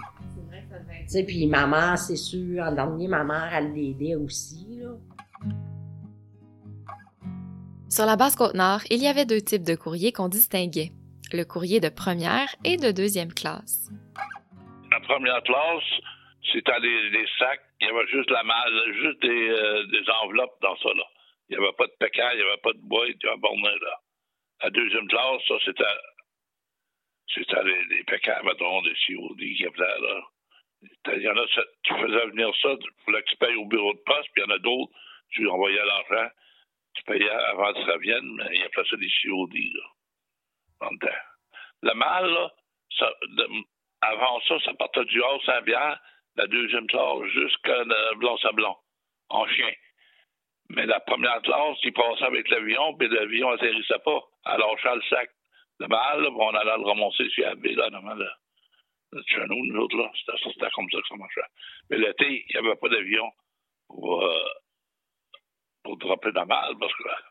Tu 0.89 0.95
sais, 1.05 1.23
puis 1.23 1.45
ma 1.45 1.67
mère, 1.67 1.99
c'est 1.99 2.15
sûr, 2.15 2.63
en 2.63 2.73
dernier, 2.73 3.07
ma 3.07 3.23
mère, 3.23 3.51
elle 3.53 3.73
l'aidait 3.73 4.15
aussi, 4.15 4.65
là. 4.81 4.97
Sur 7.89 8.05
la 8.05 8.15
basse 8.15 8.35
Côte-Nord, 8.35 8.81
il 8.89 9.01
y 9.01 9.07
avait 9.07 9.25
deux 9.25 9.41
types 9.41 9.63
de 9.63 9.75
courriers 9.75 10.11
qu'on 10.11 10.29
distinguait. 10.29 10.91
Le 11.31 11.43
courrier 11.43 11.79
de 11.79 11.89
première 11.89 12.49
et 12.65 12.77
de 12.77 12.91
deuxième 12.91 13.33
classe. 13.33 13.91
La 14.91 14.99
première 15.01 15.41
classe, 15.43 15.83
c'était 16.51 16.79
les 16.79 17.27
sacs, 17.37 17.61
il 17.81 17.87
y 17.87 17.89
avait 17.89 18.07
juste 18.07 18.29
la 18.29 18.43
malle, 18.43 18.93
juste 18.93 19.21
des, 19.21 19.49
euh, 19.49 19.85
des 19.87 20.09
enveloppes 20.23 20.59
dans 20.61 20.75
ça, 20.77 20.89
là. 20.93 21.05
Il 21.49 21.57
n'y 21.57 21.63
avait 21.63 21.75
pas 21.75 21.87
de 21.87 21.93
pécan, 21.99 22.29
il 22.33 22.37
n'y 22.37 22.43
avait 22.43 22.61
pas 22.61 22.73
de 22.73 22.81
boîte, 22.81 23.09
il 23.09 23.25
y 23.25 23.29
avait 23.29 23.79
là. 23.79 23.97
La 24.63 24.69
deuxième 24.69 25.07
classe, 25.07 25.41
ça, 25.47 25.55
c'était, 25.65 25.83
c'était 27.33 27.63
les, 27.63 27.85
les 27.95 28.03
pécans, 28.03 28.43
mettons, 28.43 28.81
des 28.81 28.95
COD 29.07 29.37
qui 29.37 29.65
appelaient. 29.65 31.15
Il 31.15 31.21
y 31.21 31.29
en 31.29 31.37
a, 31.37 31.45
tu 31.83 31.93
faisais 31.93 32.25
venir 32.27 32.51
ça, 32.61 32.69
voulais 33.05 33.21
que 33.23 33.29
tu 33.29 33.37
payes 33.37 33.55
au 33.55 33.65
bureau 33.65 33.93
de 33.93 33.99
poste, 33.99 34.29
puis 34.33 34.43
il 34.43 34.49
y 34.49 34.51
en 34.51 34.55
a 34.55 34.59
d'autres, 34.59 34.91
tu 35.31 35.47
envoyais 35.47 35.83
l'argent, 35.85 36.29
tu 36.93 37.03
payais 37.03 37.29
avant 37.29 37.73
que 37.73 37.85
ça 37.85 37.97
vienne, 37.97 38.35
mais 38.35 38.57
ils 38.57 38.63
appelaient 38.63 38.89
ça 38.89 38.97
des 38.97 39.11
COD, 39.23 39.53
là, 39.55 39.87
le. 40.81 41.11
Le 41.81 41.93
mal, 41.93 42.29
là, 42.29 42.51
ça, 42.97 43.09
avant 44.01 44.39
ça, 44.41 44.59
ça 44.65 44.73
partait 44.73 45.05
du 45.05 45.21
haut 45.21 45.39
Saint-Pierre, 45.45 45.99
la 46.35 46.47
deuxième 46.47 46.87
classe, 46.87 47.23
jusqu'à 47.33 47.83
Blanc-Sablon, 48.17 48.75
en 49.29 49.47
chien. 49.47 49.71
Mais 50.69 50.85
la 50.85 50.99
première 50.99 51.41
classe, 51.41 51.77
il 51.83 51.93
passait 51.93 52.25
avec 52.25 52.49
l'avion, 52.49 52.95
puis 52.95 53.07
l'avion 53.09 53.49
atterrissait 53.51 53.99
pas. 54.05 54.21
Alors, 54.45 54.75
le 54.75 55.01
sac. 55.09 55.29
Le 55.79 55.87
là, 55.87 56.29
on 56.29 56.55
allait 56.55 56.77
le 56.77 56.85
ramasser 56.85 57.29
sur 57.29 57.45
la 57.45 57.55
baie, 57.55 57.73
là, 57.73 57.89
normalement, 57.89 58.23
là. 58.23 59.21
Chez 59.25 59.43
nous, 59.47 59.65
nous 59.65 59.81
autres, 59.81 59.97
là, 59.97 60.11
c'était 60.13 60.69
comme 60.75 60.89
ça 60.91 60.99
que 61.01 61.07
ça 61.07 61.15
marchait. 61.15 61.41
Mais 61.89 61.97
l'été, 61.97 62.45
il 62.47 62.53
n'y 62.53 62.67
avait 62.67 62.75
pas 62.75 62.89
d'avion 62.89 63.31
pour, 63.87 64.23
euh, 64.23 64.49
pour 65.83 65.97
dropper 65.97 66.31
la 66.31 66.45
malle, 66.45 66.75
parce 66.79 66.93
que 66.93 67.07
euh, 67.07 67.11
ça, 67.11 67.15
là, 67.15 67.15
là, 67.15 67.25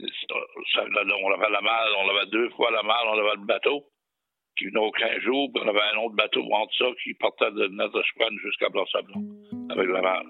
on 0.00 1.32
avait 1.32 1.50
la 1.50 1.60
malle, 1.60 1.88
on 1.98 2.08
avait 2.10 2.26
deux 2.30 2.50
fois 2.50 2.70
la 2.70 2.82
malle, 2.82 3.06
on 3.08 3.18
avait 3.18 3.36
le 3.36 3.46
bateau 3.46 3.84
qui 4.56 4.66
venait 4.66 4.80
au 4.80 4.90
15 4.90 5.20
jours, 5.20 5.50
puis 5.52 5.62
on 5.64 5.68
avait 5.68 5.80
un 5.94 5.98
autre 5.98 6.14
bateau 6.14 6.42
entre 6.52 6.74
ça 6.78 6.86
qui 7.02 7.14
partait 7.14 7.50
de 7.50 7.68
Natashquan 7.68 8.36
jusqu'à 8.42 8.68
Blanc-Sablon 8.70 9.22
avec 9.70 9.88
la 9.88 10.02
malle. 10.02 10.26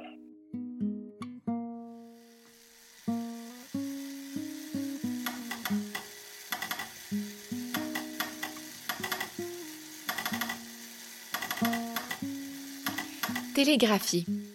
Télégraphie. 13.55 14.46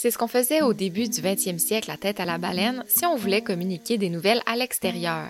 C'est 0.00 0.12
ce 0.12 0.16
qu'on 0.16 0.28
faisait 0.28 0.62
au 0.62 0.74
début 0.74 1.08
du 1.08 1.20
20e 1.20 1.58
siècle 1.58 1.90
à 1.90 1.96
tête 1.96 2.20
à 2.20 2.24
la 2.24 2.38
baleine 2.38 2.84
si 2.86 3.04
on 3.04 3.16
voulait 3.16 3.42
communiquer 3.42 3.98
des 3.98 4.10
nouvelles 4.10 4.42
à 4.46 4.54
l'extérieur. 4.54 5.28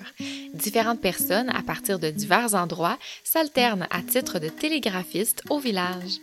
Différentes 0.52 1.00
personnes, 1.00 1.48
à 1.48 1.62
partir 1.62 1.98
de 1.98 2.10
divers 2.10 2.54
endroits, 2.54 2.98
s'alternent 3.24 3.88
à 3.90 4.02
titre 4.02 4.38
de 4.38 4.50
télégraphistes 4.50 5.42
au 5.48 5.58
village. 5.58 6.20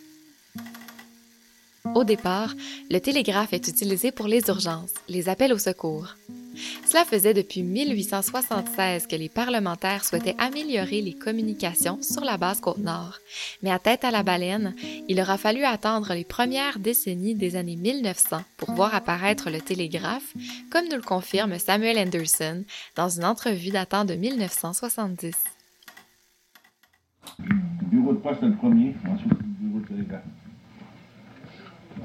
Au 1.96 2.04
départ, 2.04 2.54
le 2.88 3.00
télégraphe 3.00 3.52
est 3.52 3.66
utilisé 3.66 4.12
pour 4.12 4.28
les 4.28 4.46
urgences, 4.46 4.94
les 5.08 5.28
appels 5.28 5.52
au 5.52 5.58
secours. 5.58 6.14
Cela 6.86 7.04
faisait 7.04 7.34
depuis 7.34 7.62
1876 7.62 9.06
que 9.06 9.16
les 9.16 9.28
parlementaires 9.28 10.04
souhaitaient 10.04 10.36
améliorer 10.38 11.02
les 11.02 11.14
communications 11.14 11.98
sur 12.02 12.24
la 12.24 12.36
base 12.36 12.60
Côte-Nord. 12.60 13.18
Mais 13.62 13.70
à 13.70 13.78
tête 13.78 14.04
à 14.04 14.10
la 14.10 14.22
baleine, 14.22 14.74
il 15.08 15.20
aura 15.20 15.38
fallu 15.38 15.64
attendre 15.64 16.12
les 16.14 16.24
premières 16.24 16.78
décennies 16.78 17.34
des 17.34 17.56
années 17.56 17.76
1900 17.76 18.42
pour 18.56 18.72
voir 18.72 18.94
apparaître 18.94 19.50
le 19.50 19.60
télégraphe, 19.60 20.34
comme 20.70 20.86
nous 20.88 20.96
le 20.96 21.02
confirme 21.02 21.58
Samuel 21.58 21.98
Anderson 21.98 22.64
dans 22.96 23.08
une 23.08 23.24
entrevue 23.24 23.70
datant 23.70 24.04
de 24.04 24.14
1970. 24.14 25.34
Le 27.38 27.86
bureau 27.86 28.12
de 28.12 28.18
poste, 28.18 28.42
le 28.42 28.54
premier, 28.54 28.94
ensuite 29.08 29.32
le 29.32 29.68
bureau 29.68 29.80
de 29.80 29.86
télégraphe. 29.86 30.22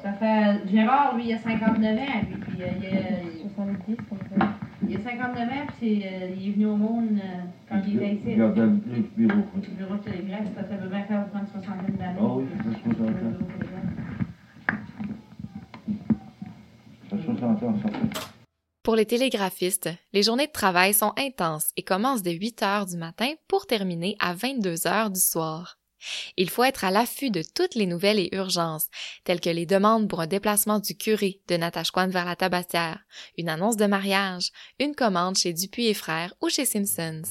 Ça 0.02 0.14
fait. 0.14 0.68
Gérard, 0.72 1.16
lui, 1.16 1.26
il 1.28 1.34
a 1.34 1.38
59 1.38 2.00
ans, 2.00 2.06
lui, 2.28 2.38
puis 2.38 2.64
euh, 2.64 2.68
il, 2.82 2.86
a, 2.88 3.41
70, 3.56 3.96
comme 4.10 4.18
ça. 4.38 4.54
il 4.88 4.96
a 4.96 5.00
59 5.00 5.50
ans, 5.50 5.68
puis 5.78 6.04
euh, 6.06 6.36
il 6.36 6.50
est 6.50 6.52
venu 6.52 6.66
au 6.66 6.76
monde 6.76 7.10
euh, 7.16 7.44
quand 7.70 7.82
il 7.88 7.96
était 7.98 8.14
ici. 8.16 8.24
Il 8.28 8.38
gardait 8.38 8.62
le 8.62 9.02
bureau. 9.16 9.42
Le 9.56 9.76
bureau 9.76 9.96
de 9.96 10.04
télégraphe, 10.04 10.48
ça 10.56 10.64
fait 10.64 10.88
bien 10.88 11.04
faire 11.04 11.28
prendre 11.28 11.46
une 11.46 11.62
soixantaine 11.62 11.96
d'années. 11.96 12.20
Ah 12.20 12.36
oui, 12.36 12.46
ça 12.58 12.64
fait 12.64 12.80
60 12.84 13.10
ans. 13.10 13.16
Ça 17.10 17.18
fait 17.18 17.24
60 17.24 17.64
ans, 17.64 17.76
ça 17.84 17.90
fait. 17.90 18.32
Pour 18.84 18.96
les 18.96 19.06
télégraphistes, 19.06 19.90
les 20.12 20.24
journées 20.24 20.48
de 20.48 20.52
travail 20.52 20.94
sont 20.94 21.14
intenses 21.18 21.72
et 21.78 21.84
commencent 21.84 22.24
dès 22.24 22.34
8 22.34 22.64
heures 22.64 22.86
du 22.88 22.98
matin 22.98 23.34
pour 23.48 23.68
terminer 23.68 24.16
à 24.20 24.34
22 24.34 24.88
heures 24.88 25.12
du 25.12 25.20
soir. 25.20 25.78
Il 26.38 26.50
faut 26.50 26.64
être 26.64 26.84
à 26.84 26.92
l'affût 26.92 27.30
de 27.32 27.44
toutes 27.56 27.76
les 27.76 27.86
nouvelles 27.86 28.20
et 28.20 28.30
urgences, 28.34 28.88
telles 29.24 29.40
que 29.42 29.50
les 29.50 29.66
demandes 29.66 30.08
pour 30.10 30.22
un 30.22 30.28
déplacement 30.28 30.80
du 30.80 30.96
curé 30.98 31.42
de 31.48 31.58
Natashquan 31.58 32.08
vers 32.10 32.26
la 32.26 32.36
Tabassière, 32.36 33.00
une 33.38 33.50
annonce 33.50 33.78
de 33.78 33.86
mariage, 33.86 34.52
une 34.80 34.96
commande 34.96 35.38
chez 35.38 35.54
Dupuis 35.54 35.88
et 35.88 35.94
Frères 35.94 36.34
ou 36.42 36.50
chez 36.50 36.66
Simpsons. 36.66 37.22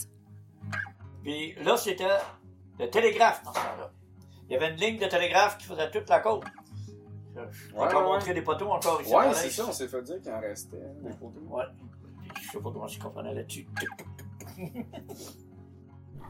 Puis 1.23 1.55
là, 1.63 1.77
c'était 1.77 2.05
le 2.79 2.89
télégraphe 2.89 3.43
dans 3.45 3.53
ce 3.53 3.59
temps-là. 3.59 3.93
Il 4.49 4.55
y 4.55 4.57
avait 4.57 4.71
une 4.71 4.77
ligne 4.81 4.99
de 4.99 5.07
télégraphe 5.07 5.59
qui 5.59 5.67
faisait 5.67 5.91
toute 5.91 6.09
la 6.09 6.21
côte. 6.21 6.45
Je 7.37 7.41
vais 7.41 7.79
Ouais, 7.79 7.89
pas 7.89 7.97
ouais. 7.99 8.03
montrer 8.13 8.35
des 8.35 8.43
poteaux 8.43 8.71
encore 8.71 9.01
ici. 9.01 9.15
Ouais, 9.15 9.33
c'est 9.35 9.51
ça, 9.51 9.65
on 9.69 9.73
s'est 9.73 9.87
fait 9.87 10.03
dire 10.03 10.21
qu'il 10.21 10.33
en 10.33 10.41
restait. 10.41 10.77
hein, 10.77 11.03
des 11.03 11.11
photos. 11.13 11.43
Ouais. 11.49 11.63
Je 12.43 12.51
sais 12.51 12.59
pas 12.59 12.71
comment 12.73 12.89
je 12.89 12.99
comprenais 12.99 13.35
là-dessus. 13.35 13.69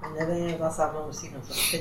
On 0.02 0.21
avait 0.21 0.52
un 0.54 0.57
grand 0.57 0.71
savon 0.71 1.07
aussi 1.09 1.33
comme 1.33 1.42
ça. 1.42 1.76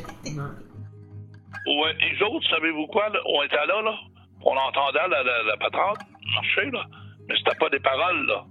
Ouais, 1.65 1.93
les 1.99 2.21
autres, 2.23 2.49
savez-vous 2.49 2.87
quoi, 2.87 3.09
là? 3.09 3.19
On 3.25 3.43
était 3.43 3.65
là, 3.65 3.81
là. 3.81 3.95
On 4.41 4.55
entendait 4.55 5.07
la, 5.09 5.23
la, 5.23 5.43
la 5.43 5.57
patente 5.57 5.99
marcher, 6.33 6.69
là. 6.71 6.85
Mais 7.27 7.35
c'était 7.37 7.57
pas 7.57 7.69
des 7.69 7.79
paroles, 7.79 8.25
là. 8.27 8.45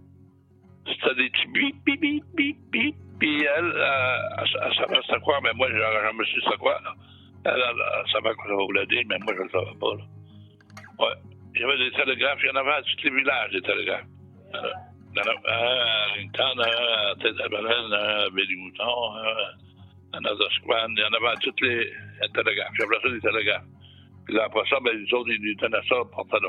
C'était 0.86 1.14
des 1.16 1.30
petits 1.30 1.46
bip, 1.48 1.84
bip, 1.84 2.00
bip, 2.00 2.24
bip, 2.34 2.58
bip. 2.70 2.96
Puis 3.18 3.42
elle, 3.42 3.64
euh, 3.64 4.18
elle, 4.38 4.46
elle 4.62 4.74
savait 4.76 5.00
c'était 5.06 5.20
quoi, 5.20 5.40
mais 5.42 5.52
moi, 5.54 5.66
j'aurais 5.70 6.02
jamais 6.02 6.24
su 6.24 6.40
c'était 6.42 6.56
quoi, 6.58 6.80
là. 6.84 6.94
Elle, 7.44 7.52
elle, 7.52 7.82
elle 7.98 8.10
savait 8.12 8.34
quoi 8.34 8.46
ça 8.46 8.54
voulait 8.54 8.86
dire, 8.86 9.02
mais 9.08 9.18
moi, 9.18 9.34
je 9.36 9.42
le 9.42 9.50
savais 9.50 9.78
pas, 9.80 9.94
là. 9.94 10.04
Ouais. 11.00 11.14
Il 11.54 11.60
y 11.60 11.64
avait 11.64 11.78
des 11.78 11.90
télégraphes, 11.92 12.38
il 12.42 12.46
y 12.46 12.50
en 12.50 12.56
avait 12.56 12.72
à 12.72 12.82
tous 12.82 13.02
les 13.02 13.10
villages, 13.10 13.50
des 13.50 13.62
télégraphes. 13.62 14.06
Il 14.52 14.97
il 15.18 16.24
y 20.98 21.04
en 21.04 21.12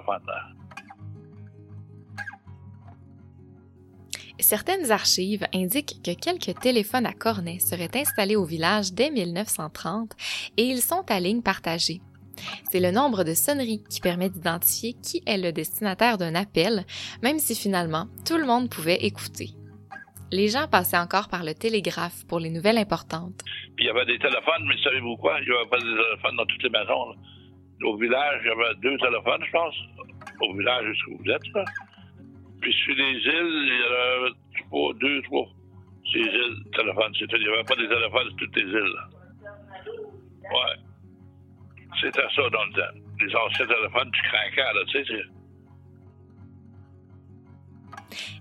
les. 0.03 0.41
Certaines 4.41 4.91
archives 4.91 5.45
indiquent 5.53 6.01
que 6.01 6.13
quelques 6.13 6.57
téléphones 6.59 7.05
à 7.05 7.11
cornet 7.13 7.59
seraient 7.59 7.89
installés 7.95 8.38
au 8.38 8.45
village 8.45 8.93
dès 8.93 9.11
1930 9.11 10.15
et 10.57 10.63
ils 10.63 10.81
sont 10.81 11.03
à 11.09 11.19
ligne 11.19 11.41
partagée. 11.41 12.01
C'est 12.72 12.79
le 12.79 12.91
nombre 12.91 13.24
de 13.24 13.34
sonneries 13.34 13.84
qui 13.89 14.01
permet 14.01 14.29
d'identifier 14.29 14.93
qui 14.93 15.22
est 15.25 15.38
le 15.38 15.51
destinataire 15.51 16.17
d'un 16.17 16.36
appel, 16.36 16.86
même 17.22 17.39
si 17.39 17.55
finalement 17.55 18.08
tout 18.25 18.38
le 18.38 18.46
monde 18.46 18.69
pouvait 18.69 19.05
écouter. 19.05 19.50
Les 20.31 20.48
gens 20.48 20.67
passaient 20.67 20.98
encore 20.98 21.27
par 21.27 21.43
le 21.43 21.53
télégraphe 21.53 22.25
pour 22.27 22.39
les 22.39 22.51
nouvelles 22.51 22.77
importantes. 22.77 23.41
Puis 23.75 23.86
il 23.86 23.88
y 23.88 23.89
avait 23.89 24.05
des 24.05 24.19
téléphones, 24.19 24.63
mais 24.67 24.77
savez-vous 24.84 25.17
quoi? 25.17 25.39
Il 25.41 25.50
n'y 25.50 25.55
avait 25.55 25.69
pas 25.69 25.77
des 25.77 25.86
téléphones 25.86 26.36
dans 26.38 26.46
toutes 26.46 26.63
les 26.63 26.69
maisons. 26.69 27.15
Au 27.84 27.98
village, 27.98 28.41
il 28.43 28.48
y 28.48 28.51
avait 28.51 28.75
deux 28.81 28.98
téléphones, 28.98 29.43
je 29.43 29.51
pense. 29.51 29.75
Au 30.41 30.53
village 30.53 30.86
jusqu'où 30.86 31.17
vous 31.17 31.31
êtes. 31.31 31.41
Puis 32.62 32.74
sur 32.74 32.93
les 32.96 33.13
îles, 33.13 33.24
il 33.25 33.79
y 33.79 33.84
avait 33.84 34.36
trois, 34.67 34.93
deux, 34.96 35.22
trois. 35.24 35.48
Ces 36.13 36.19
îles, 36.19 36.63
téléphones. 36.75 37.13
Il 37.19 37.39
n'y 37.39 37.48
avait 37.48 37.63
pas 37.63 37.75
des 37.75 37.88
téléphones 37.88 38.27
sur 38.27 38.38
toutes 38.38 38.55
les 38.58 38.63
îles. 38.63 38.96
Ouais. 40.43 40.88
C'était 42.01 42.22
ça 42.36 42.50
dans 42.50 42.63
le 42.65 42.74
temps. 42.74 43.00
Les 43.19 43.36
anciens 43.36 43.67
téléphones, 43.67 44.12
tu 44.13 44.22
craquais, 44.24 44.74
là, 44.74 44.81
tu 44.88 45.05
sais. 45.05 45.24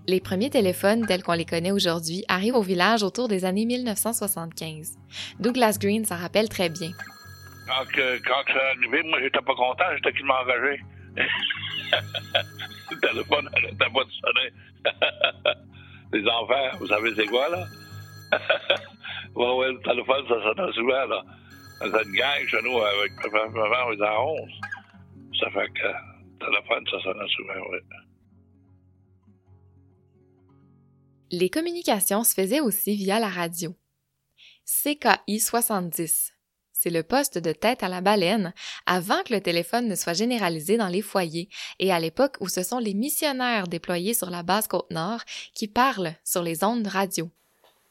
Les 0.07 0.19
premiers 0.19 0.49
téléphones 0.49 1.05
tels 1.05 1.21
qu'on 1.23 1.33
les 1.33 1.45
connaît 1.45 1.71
aujourd'hui 1.71 2.23
arrivent 2.27 2.55
au 2.55 2.61
village 2.61 3.03
autour 3.03 3.27
des 3.27 3.45
années 3.45 3.65
1975. 3.65 4.97
Douglas 5.39 5.77
Green 5.79 6.05
s'en 6.05 6.17
rappelle 6.17 6.49
très 6.49 6.69
bien. 6.69 6.89
Quand, 7.67 7.85
que, 7.93 8.17
quand 8.25 8.43
arrivé, 8.71 9.03
moi, 9.03 9.19
j'étais 9.21 9.41
pas 9.41 9.53
content, 9.53 9.83
j'étais 9.95 10.13
qu'il 10.13 10.25
m'a 10.25 10.41
engagé. 10.41 10.81
le 12.91 12.99
téléphone 12.99 13.49
arrêtait 13.53 13.77
pas 13.77 14.03
de 14.03 14.11
sonner. 14.11 14.53
Les 16.13 16.27
enfants, 16.27 16.77
vous 16.79 16.87
savez 16.87 17.13
c'est 17.15 17.27
quoi, 17.27 17.47
là? 17.49 17.65
ouais, 19.35 19.55
ouais, 19.57 19.71
le 19.73 19.79
téléphone, 19.81 20.25
ça 20.27 20.41
sonnait 20.41 20.73
souvent, 20.73 21.05
là. 21.05 21.23
Dans 21.79 22.03
une 22.03 22.13
gang 22.13 22.45
chez 22.47 22.61
nous, 22.61 22.77
avec 22.79 23.11
ma 23.31 23.47
maman, 23.47 23.87
on 23.87 23.93
était 23.93 24.03
à 24.03 24.21
11. 24.21 24.39
Ça 25.39 25.49
fait 25.51 25.67
que 25.69 25.87
le 25.87 26.45
téléphone, 26.45 26.85
ça 26.91 27.01
sonnait 27.01 27.29
souvent, 27.29 27.69
oui. 27.71 27.79
Les 31.31 31.49
communications 31.49 32.23
se 32.23 32.33
faisaient 32.33 32.59
aussi 32.59 32.95
via 32.95 33.19
la 33.19 33.29
radio. 33.29 33.75
CKI 34.65 35.39
70. 35.39 36.33
C'est 36.73 36.89
le 36.89 37.03
poste 37.03 37.37
de 37.37 37.51
tête 37.51 37.83
à 37.83 37.89
la 37.89 38.01
baleine 38.01 38.53
avant 38.85 39.21
que 39.23 39.33
le 39.33 39.41
téléphone 39.41 39.87
ne 39.87 39.95
soit 39.95 40.13
généralisé 40.13 40.77
dans 40.77 40.87
les 40.87 41.01
foyers 41.01 41.49
et 41.79 41.91
à 41.91 41.99
l'époque 41.99 42.35
où 42.39 42.47
ce 42.47 42.63
sont 42.63 42.79
les 42.79 42.93
missionnaires 42.93 43.67
déployés 43.67 44.13
sur 44.13 44.29
la 44.29 44.43
base 44.43 44.67
Côte-Nord 44.67 45.21
qui 45.53 45.67
parlent 45.67 46.13
sur 46.23 46.41
les 46.41 46.63
ondes 46.63 46.87
radio. 46.87 47.29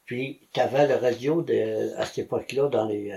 Puis, 0.04 0.48
tu 0.52 0.60
avais 0.60 0.86
la 0.86 0.98
radio 0.98 1.42
de, 1.42 1.94
à 1.98 2.06
cette 2.06 2.24
époque-là, 2.24 2.68
dans 2.68 2.86
les 2.86 3.12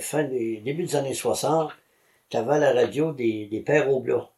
fin 0.00 0.24
des, 0.24 0.96
années 0.96 1.14
60, 1.14 1.72
tu 2.28 2.36
avais 2.36 2.58
la 2.58 2.72
radio 2.72 3.12
des, 3.12 3.62
Pères 3.64 3.92
Oblats, 3.92 4.30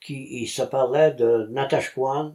qui 0.00 0.42
ils 0.42 0.48
se 0.48 0.62
parlaient 0.62 1.12
de 1.12 1.48
Natashquan, 1.50 2.34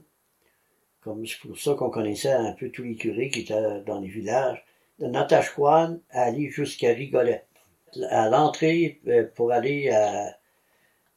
comme 1.01 1.25
c'est 1.25 1.39
pour 1.39 1.57
ça 1.57 1.73
qu'on 1.73 1.89
connaissait 1.89 2.31
un 2.31 2.53
peu 2.53 2.69
tous 2.69 2.83
les 2.83 2.95
curés 2.95 3.29
qui 3.29 3.41
étaient 3.41 3.81
dans 3.85 3.99
les 3.99 4.07
villages, 4.07 4.63
de 4.99 5.07
Natashquan 5.07 5.99
à 6.11 6.23
aller 6.23 6.49
jusqu'à 6.49 6.89
Rigolette. 6.89 7.47
À 8.09 8.29
l'entrée, 8.29 8.99
euh, 9.07 9.25
pour 9.35 9.51
aller 9.51 9.89
à, 9.89 10.37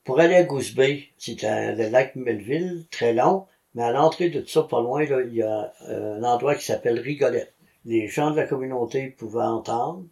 pour 0.05 0.21
aller 0.21 0.35
à 0.35 0.45
Goose 0.45 0.75
Bay, 0.75 1.05
c'était 1.19 1.75
le 1.75 1.89
lac 1.89 2.17
Melville, 2.17 2.87
très 2.91 3.13
long, 3.13 3.47
mais 3.75 3.83
à 3.83 3.93
l'entrée 3.93 4.31
de 4.31 4.41
tout 4.41 4.49
ça, 4.49 4.63
pas 4.63 4.81
loin, 4.81 5.03
il 5.05 5.35
y 5.35 5.43
a 5.43 5.73
euh, 5.89 6.19
un 6.19 6.25
endroit 6.25 6.55
qui 6.55 6.65
s'appelle 6.65 6.99
Rigolette. 6.99 7.55
Les 7.85 8.09
gens 8.09 8.31
de 8.31 8.37
la 8.37 8.47
communauté 8.47 9.09
pouvaient 9.09 9.43
entendre. 9.43 10.05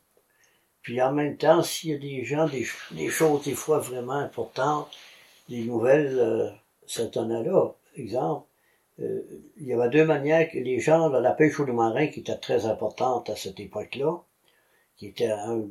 Puis 0.89 1.03
en 1.03 1.13
même 1.13 1.37
temps, 1.37 1.63
s'il 1.63 1.91
y 1.91 1.95
a 1.95 1.99
des 1.99 2.25
gens, 2.25 2.49
des, 2.49 2.65
choses 3.11 3.45
des 3.45 3.53
fois 3.53 3.79
vraiment 3.79 4.15
importantes, 4.15 4.89
des 5.51 5.63
nouvelles, 5.63 6.19
euh, 6.19 6.49
a 6.49 7.43
là. 7.43 7.75
Exemple, 7.95 8.47
euh, 9.01 9.21
il 9.59 9.67
y 9.67 9.75
avait 9.75 9.91
deux 9.91 10.07
manières 10.07 10.51
que 10.51 10.57
les 10.57 10.81
gens, 10.81 11.11
la 11.11 11.33
pêche 11.33 11.61
au 11.61 11.67
marin 11.67 12.07
qui 12.07 12.21
était 12.21 12.39
très 12.39 12.65
importante 12.65 13.29
à 13.29 13.37
cette 13.37 13.61
époque-là, 13.61 14.23
qui 14.97 15.09
était 15.09 15.29
un, 15.29 15.63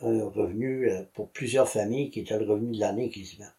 revenu 0.00 0.88
euh, 0.88 1.02
pour 1.14 1.30
plusieurs 1.30 1.68
familles, 1.68 2.10
qui 2.10 2.20
était 2.20 2.38
le 2.38 2.48
revenu 2.48 2.76
de 2.76 2.80
l'année 2.80 3.10
quasiment. 3.10 3.50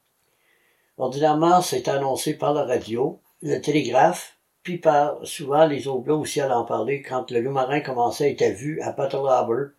Ordinairement, 0.98 1.60
c'est 1.60 1.90
annoncé 1.90 2.36
par 2.36 2.54
la 2.54 2.64
radio, 2.64 3.20
le 3.42 3.60
télégraphe, 3.60 4.38
puis 4.64 4.78
par 4.78 5.18
souvent 5.28 5.66
les 5.66 5.90
oblats 5.90 6.16
aussi 6.16 6.40
allaient 6.40 6.54
en 6.54 6.64
parler 6.64 7.02
quand 7.02 7.32
le 7.32 7.42
loup 7.42 7.52
marin 7.52 7.82
commençait 7.82 8.28
à 8.28 8.30
être 8.30 8.56
vu 8.56 8.80
à 8.80 8.94
Battle 8.94 9.28
Harbor. 9.28 9.72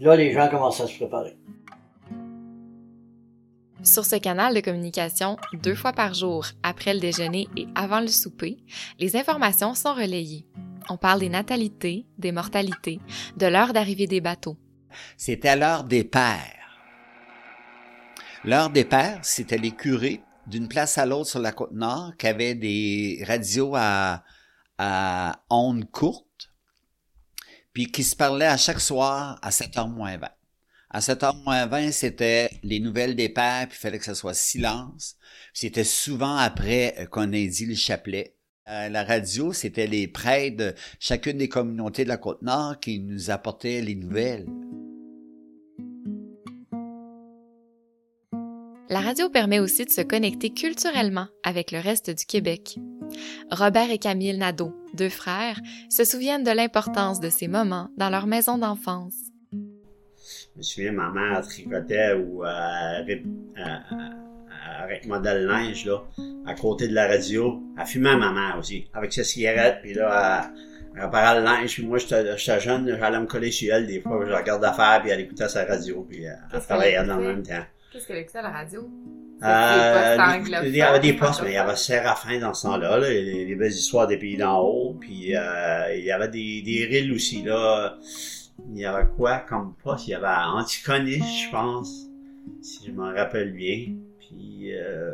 Là, 0.00 0.16
les 0.16 0.32
gens 0.32 0.48
commençaient 0.48 0.84
à 0.84 0.86
se 0.86 0.96
préparer. 0.96 1.36
Sur 3.82 4.06
ce 4.06 4.16
canal 4.16 4.54
de 4.54 4.60
communication, 4.60 5.36
deux 5.62 5.74
fois 5.74 5.92
par 5.92 6.14
jour, 6.14 6.46
après 6.62 6.94
le 6.94 7.00
déjeuner 7.00 7.48
et 7.54 7.66
avant 7.74 8.00
le 8.00 8.08
souper, 8.08 8.56
les 8.98 9.14
informations 9.16 9.74
sont 9.74 9.92
relayées. 9.92 10.46
On 10.88 10.96
parle 10.96 11.20
des 11.20 11.28
natalités, 11.28 12.06
des 12.16 12.32
mortalités, 12.32 12.98
de 13.36 13.46
l'heure 13.46 13.74
d'arrivée 13.74 14.06
des 14.06 14.22
bateaux. 14.22 14.56
C'était 15.18 15.54
l'heure 15.54 15.84
des 15.84 16.04
pères. 16.04 16.80
L'heure 18.44 18.70
des 18.70 18.86
pères, 18.86 19.20
c'était 19.22 19.58
les 19.58 19.72
curés 19.72 20.22
d'une 20.46 20.68
place 20.68 20.96
à 20.96 21.04
l'autre 21.04 21.28
sur 21.28 21.40
la 21.40 21.52
côte 21.52 21.72
nord 21.72 22.12
qui 22.18 22.26
avaient 22.26 22.54
des 22.54 23.22
radios 23.26 23.74
à, 23.76 24.24
à 24.78 25.42
ondes 25.50 25.90
courtes, 25.90 26.26
puis 27.72 27.86
qui 27.90 28.02
se 28.02 28.16
parlaient 28.16 28.46
à 28.46 28.56
chaque 28.56 28.80
soir 28.80 29.38
à 29.42 29.50
7h 29.50 29.90
moins 29.90 30.16
20. 30.16 30.28
À 30.90 31.00
7h 31.00 31.44
moins 31.44 31.66
20, 31.66 31.92
c'était 31.92 32.50
les 32.64 32.80
nouvelles 32.80 33.14
des 33.14 33.28
pères, 33.28 33.68
puis 33.68 33.78
il 33.78 33.80
fallait 33.80 33.98
que 33.98 34.04
ça 34.04 34.14
soit 34.14 34.34
silence. 34.34 35.16
C'était 35.54 35.84
souvent 35.84 36.36
après 36.36 36.94
euh, 36.98 37.06
qu'on 37.06 37.32
ait 37.32 37.46
dit 37.46 37.66
le 37.66 37.76
chapelet. 37.76 38.36
Euh, 38.68 38.88
la 38.88 39.04
radio, 39.04 39.52
c'était 39.52 39.86
les 39.86 40.08
prêtres 40.08 40.56
de 40.56 40.74
chacune 40.98 41.38
des 41.38 41.48
communautés 41.48 42.04
de 42.04 42.08
la 42.08 42.16
Côte-Nord 42.16 42.80
qui 42.80 43.00
nous 43.00 43.30
apportaient 43.30 43.80
les 43.80 43.94
nouvelles. 43.94 44.46
La 48.90 48.98
radio 48.98 49.30
permet 49.30 49.60
aussi 49.60 49.84
de 49.84 49.90
se 49.90 50.00
connecter 50.00 50.50
culturellement 50.50 51.28
avec 51.44 51.70
le 51.70 51.78
reste 51.78 52.10
du 52.10 52.26
Québec. 52.26 52.76
Robert 53.52 53.88
et 53.88 53.98
Camille 53.98 54.36
Nadeau, 54.36 54.74
deux 54.94 55.08
frères, 55.08 55.60
se 55.88 56.02
souviennent 56.02 56.42
de 56.42 56.50
l'importance 56.50 57.20
de 57.20 57.30
ces 57.30 57.46
moments 57.46 57.88
dans 57.96 58.10
leur 58.10 58.26
maison 58.26 58.58
d'enfance. 58.58 59.14
Je 59.52 60.56
me 60.56 60.62
souviens, 60.62 60.90
ma 60.90 61.08
mère 61.10 61.40
tricotait 61.42 62.14
ou 62.14 62.44
euh, 62.44 62.48
avec 64.82 65.06
modèle 65.06 65.46
linge, 65.46 65.86
là, 65.86 66.02
à 66.44 66.54
côté 66.54 66.88
de 66.88 66.94
la 66.94 67.06
radio. 67.06 67.62
Elle 67.78 67.86
fumait 67.86 68.16
ma 68.16 68.32
mère 68.32 68.56
aussi, 68.58 68.88
avec 68.92 69.12
sa 69.12 69.22
cigarette, 69.22 69.78
puis 69.82 69.94
là, 69.94 70.50
elle, 70.96 71.02
réparait 71.02 71.38
le 71.38 71.44
linge, 71.44 71.74
puis 71.74 71.86
moi, 71.86 71.98
j'étais 71.98 72.36
jeune, 72.58 72.88
j'allais 72.98 73.20
me 73.20 73.26
coller 73.26 73.52
sur 73.52 73.72
elle 73.72 73.86
des 73.86 74.00
fois, 74.00 74.20
je 74.26 74.32
regardais 74.32 74.72
faire, 74.72 75.00
puis 75.00 75.10
elle 75.10 75.20
écoutait 75.20 75.48
sa 75.48 75.64
radio, 75.64 76.04
puis 76.10 76.26
euh, 76.26 76.32
elle 76.52 76.60
travaillait 76.60 77.04
dans 77.04 77.18
le 77.18 77.28
même 77.28 77.42
temps. 77.44 77.64
Qu'est-ce 77.90 78.06
qu'elle 78.06 78.18
écoutait 78.18 78.38
à 78.38 78.42
la 78.42 78.50
radio? 78.50 78.88
Euh, 79.42 80.16
il 80.64 80.76
y 80.76 80.82
avait 80.82 81.00
des 81.00 81.14
postes, 81.14 81.42
mais 81.42 81.50
il 81.50 81.54
y 81.54 81.56
avait 81.56 81.74
Séraphin 81.74 82.38
dans 82.38 82.54
ce 82.54 82.66
temps-là, 82.66 82.98
là, 82.98 83.08
les, 83.08 83.46
les 83.46 83.54
belles 83.54 83.72
histoires 83.72 84.06
des 84.06 84.18
pays 84.18 84.36
d'en 84.36 84.60
haut, 84.60 84.96
puis 85.00 85.34
euh, 85.34 85.94
il 85.96 86.04
y 86.04 86.12
avait 86.12 86.28
des, 86.28 86.62
des 86.62 86.84
rilles 86.84 87.10
aussi, 87.12 87.42
là. 87.42 87.96
Il 88.72 88.78
y 88.78 88.84
avait 88.84 89.08
quoi 89.16 89.38
comme 89.38 89.74
poste? 89.82 90.06
Il 90.06 90.10
y 90.10 90.14
avait 90.14 90.26
Anticonis, 90.28 91.22
je 91.46 91.50
pense, 91.50 92.06
si 92.62 92.86
je 92.86 92.92
m'en 92.92 93.12
rappelle 93.12 93.52
bien. 93.52 93.94
Puis, 94.18 94.72
euh... 94.74 95.12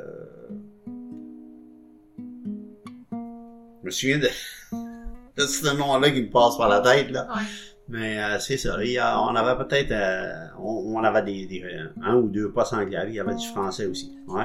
je 3.80 3.86
me 3.86 3.90
souviens 3.90 4.18
de, 4.18 4.28
de 5.36 5.46
ce 5.46 5.74
nom-là 5.76 6.10
qui 6.10 6.22
me 6.22 6.30
passe 6.30 6.58
par 6.58 6.68
la 6.68 6.80
tête, 6.80 7.10
là. 7.10 7.28
Ouais. 7.34 7.42
Mais 7.88 8.18
euh, 8.22 8.38
c'est 8.40 8.56
ça. 8.56 8.82
Il 8.82 8.90
y 8.92 8.98
a- 8.98 9.20
on 9.20 9.34
avait 9.36 9.56
peut-être, 9.64 9.92
euh, 9.92 10.48
on, 10.58 10.96
on 10.96 11.04
avait 11.04 11.22
des, 11.22 11.46
des, 11.46 11.62
euh, 11.62 11.88
un 12.02 12.16
ou 12.16 12.28
deux 12.28 12.50
postes 12.52 12.72
anglais. 12.72 13.04
Il 13.08 13.14
y 13.14 13.20
avait 13.20 13.34
du 13.34 13.46
français 13.48 13.86
aussi. 13.86 14.18
Ouais. 14.26 14.44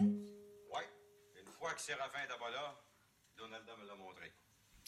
Une 0.00 1.52
fois 1.58 1.70
que 1.74 1.80
Séraphin 1.80 2.18
n'était 2.22 2.38
pas 2.38 2.50
là, 2.50 2.74
Donalda 3.38 3.72
me 3.80 3.86
l'a 3.88 3.94
montré. 3.94 4.32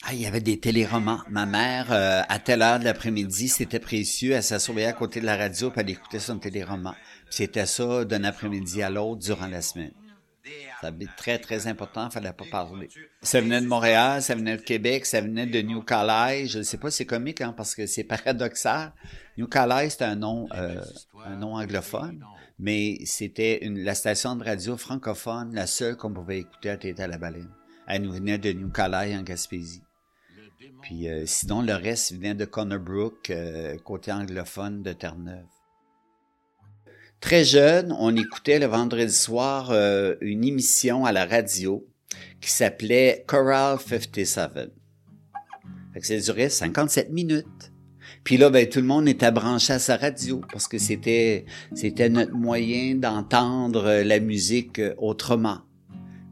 Ah, 0.04 0.12
il 0.14 0.20
y 0.20 0.26
avait 0.26 0.40
des 0.40 0.58
téléromans. 0.58 1.20
Ma 1.30 1.46
mère, 1.46 1.92
euh, 1.92 2.22
à 2.28 2.38
telle 2.38 2.62
heure 2.62 2.78
de 2.80 2.84
l'après-midi, 2.84 3.48
c'était 3.48 3.80
précieux. 3.80 4.32
Elle 4.32 4.42
s'assoyait 4.42 4.86
à 4.86 4.92
côté 4.92 5.20
de 5.20 5.26
la 5.26 5.36
radio 5.36 5.70
puis 5.70 5.80
elle 5.80 5.90
écoutait 5.90 6.18
son 6.18 6.38
téléroman. 6.38 6.94
Puis 7.26 7.36
C'était 7.36 7.66
ça 7.66 8.04
d'un 8.04 8.24
après-midi 8.24 8.82
à 8.82 8.90
l'autre 8.90 9.20
durant 9.22 9.46
la 9.46 9.62
semaine. 9.62 9.92
Ça 10.80 10.88
avait 10.88 11.08
très, 11.16 11.38
très 11.38 11.66
important. 11.66 12.10
Fallait 12.10 12.32
pas 12.32 12.44
parler. 12.50 12.88
Ça 13.22 13.40
venait 13.40 13.60
de 13.60 13.66
Montréal, 13.66 14.22
ça 14.22 14.34
venait 14.34 14.56
de 14.56 14.62
Québec, 14.62 15.06
ça 15.06 15.20
venait 15.20 15.46
de 15.46 15.60
New 15.62 15.82
Calais. 15.82 16.46
Je 16.46 16.58
ne 16.58 16.62
sais 16.62 16.76
pas, 16.76 16.90
c'est 16.90 17.06
comique, 17.06 17.40
hein, 17.40 17.54
parce 17.56 17.74
que 17.74 17.86
c'est 17.86 18.04
paradoxal. 18.04 18.92
New 19.38 19.46
Calais, 19.46 19.90
c'est 19.90 20.02
un 20.02 20.16
nom, 20.16 20.48
euh, 20.54 20.82
un 21.24 21.36
nom 21.36 21.54
anglophone, 21.54 22.24
mais 22.58 22.98
c'était 23.04 23.60
la 23.62 23.94
station 23.94 24.36
de 24.36 24.44
radio 24.44 24.76
francophone, 24.76 25.54
la 25.54 25.66
seule 25.66 25.96
qu'on 25.96 26.12
pouvait 26.12 26.40
écouter 26.40 26.70
à 26.70 26.76
Tête 26.76 27.00
à 27.00 27.06
la 27.06 27.18
baleine. 27.18 27.50
Elle 27.86 28.02
nous 28.02 28.12
venait 28.12 28.38
de 28.38 28.52
New 28.52 28.70
Calais, 28.70 29.16
en 29.16 29.22
Gaspésie. 29.22 29.82
Puis 30.82 31.08
euh, 31.08 31.24
sinon, 31.26 31.62
le 31.62 31.74
reste 31.74 32.12
venait 32.12 32.34
de 32.34 32.44
Conor 32.44 32.80
Brook, 32.80 33.30
euh, 33.30 33.76
côté 33.78 34.12
anglophone 34.12 34.82
de 34.82 34.92
Terre-Neuve. 34.92 35.46
Très 37.26 37.44
jeune, 37.44 37.92
on 37.98 38.14
écoutait 38.14 38.60
le 38.60 38.66
vendredi 38.66 39.12
soir 39.12 39.72
euh, 39.72 40.14
une 40.20 40.44
émission 40.44 41.04
à 41.06 41.10
la 41.10 41.26
radio 41.26 41.84
qui 42.40 42.52
s'appelait 42.52 43.24
Choral 43.26 43.80
57. 43.80 44.70
Fait 45.92 46.00
que 46.00 46.06
ça 46.06 46.16
durait 46.18 46.48
57 46.48 47.10
minutes. 47.10 47.72
Puis 48.22 48.36
là, 48.36 48.48
ben, 48.48 48.68
tout 48.68 48.78
le 48.78 48.86
monde 48.86 49.08
était 49.08 49.32
branché 49.32 49.72
à 49.72 49.80
sa 49.80 49.96
radio 49.96 50.40
parce 50.52 50.68
que 50.68 50.78
c'était, 50.78 51.46
c'était 51.74 52.08
notre 52.08 52.32
moyen 52.32 52.94
d'entendre 52.94 54.04
la 54.04 54.20
musique 54.20 54.78
euh, 54.78 54.94
autrement. 54.96 55.62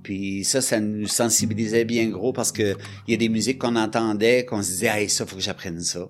Puis 0.04 0.44
ça, 0.44 0.60
ça 0.60 0.78
nous 0.78 1.08
sensibilisait 1.08 1.84
bien 1.84 2.08
gros 2.08 2.32
parce 2.32 2.52
que 2.52 2.76
il 3.08 3.10
y 3.10 3.14
a 3.14 3.16
des 3.16 3.28
musiques 3.28 3.58
qu'on 3.58 3.74
entendait, 3.74 4.44
qu'on 4.44 4.62
se 4.62 4.70
disait, 4.70 4.92
hey, 4.94 5.08
ça, 5.10 5.26
faut 5.26 5.34
que 5.34 5.42
j'apprenne 5.42 5.80
ça. 5.80 6.08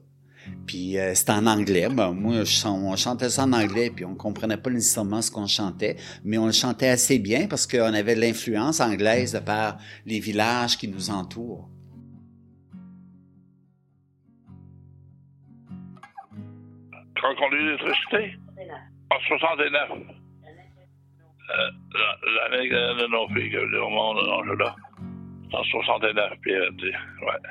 Puis 0.67 0.99
euh, 0.99 1.15
c'était 1.15 1.33
en 1.33 1.47
anglais. 1.47 1.89
Ben, 1.91 2.13
moi, 2.13 2.35
on 2.67 2.97
chantait 2.97 3.29
ça 3.31 3.45
en 3.45 3.53
anglais, 3.53 3.91
puis 3.95 4.05
on 4.05 4.15
comprenait 4.15 4.57
pas 4.57 4.71
nécessairement 4.71 5.23
ce 5.23 5.31
qu'on 5.31 5.47
chantait, 5.47 5.97
mais 6.25 6.39
on 6.39 6.47
le 6.47 6.53
chantait 6.53 6.89
assez 6.89 7.19
bien 7.19 7.47
parce 7.47 7.67
qu'on 7.67 7.93
avait 7.95 8.15
l'influence 8.15 8.81
anglaise 8.81 9.33
de 9.33 9.39
par 9.41 9.79
les 10.07 10.21
villages 10.21 10.77
qui 10.79 10.89
nous 10.89 11.11
entourent. 11.11 11.69
Quand 17.21 17.35
on 17.41 17.53
eu 17.53 17.65
l'électricité, 17.65 18.37
en 19.11 19.19
69, 19.27 19.91
euh, 19.93 19.97
la- 21.95 22.49
l'année 22.49 22.69
de 22.69 23.07
nos 23.11 23.29
filles 23.29 23.57
au 23.59 23.67
non, 23.91 24.15
là, 24.59 24.75
en 25.53 25.63
69, 25.65 26.33
puis 26.43 26.53
dit, 26.79 26.85
ouais, 26.87 27.51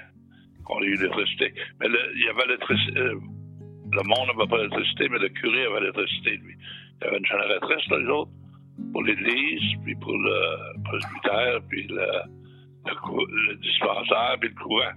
qu'on 0.65 0.79
a 0.79 0.83
eu 0.83 0.95
l'électricité. 0.95 1.53
Mais 1.79 1.87
le- 1.87 2.11
il 2.15 2.23
y 2.25 2.29
avait 2.29 2.45
l'électricité, 2.47 2.97
euh, 2.99 3.19
le 3.91 4.03
monde 4.03 4.27
n'avait 4.35 4.49
pas 4.49 4.57
l'électricité, 4.57 5.09
mais 5.09 5.19
le 5.19 5.29
curé 5.29 5.65
avait 5.65 5.81
l'électricité, 5.81 6.31
lui. 6.37 6.55
Il 7.01 7.05
y 7.05 7.07
avait 7.07 7.17
une 7.17 7.25
génératrice, 7.25 7.87
là, 7.89 7.99
les 7.99 8.07
autres, 8.07 8.31
pour 8.91 9.03
l'église, 9.03 9.77
puis 9.83 9.95
pour 9.95 10.17
le 10.17 10.81
presbytère, 10.83 11.59
puis 11.69 11.87
le, 11.87 11.95
le, 12.85 13.49
le 13.51 13.55
dispensaire, 13.57 14.37
puis 14.39 14.49
le 14.49 14.55
courant. 14.55 14.93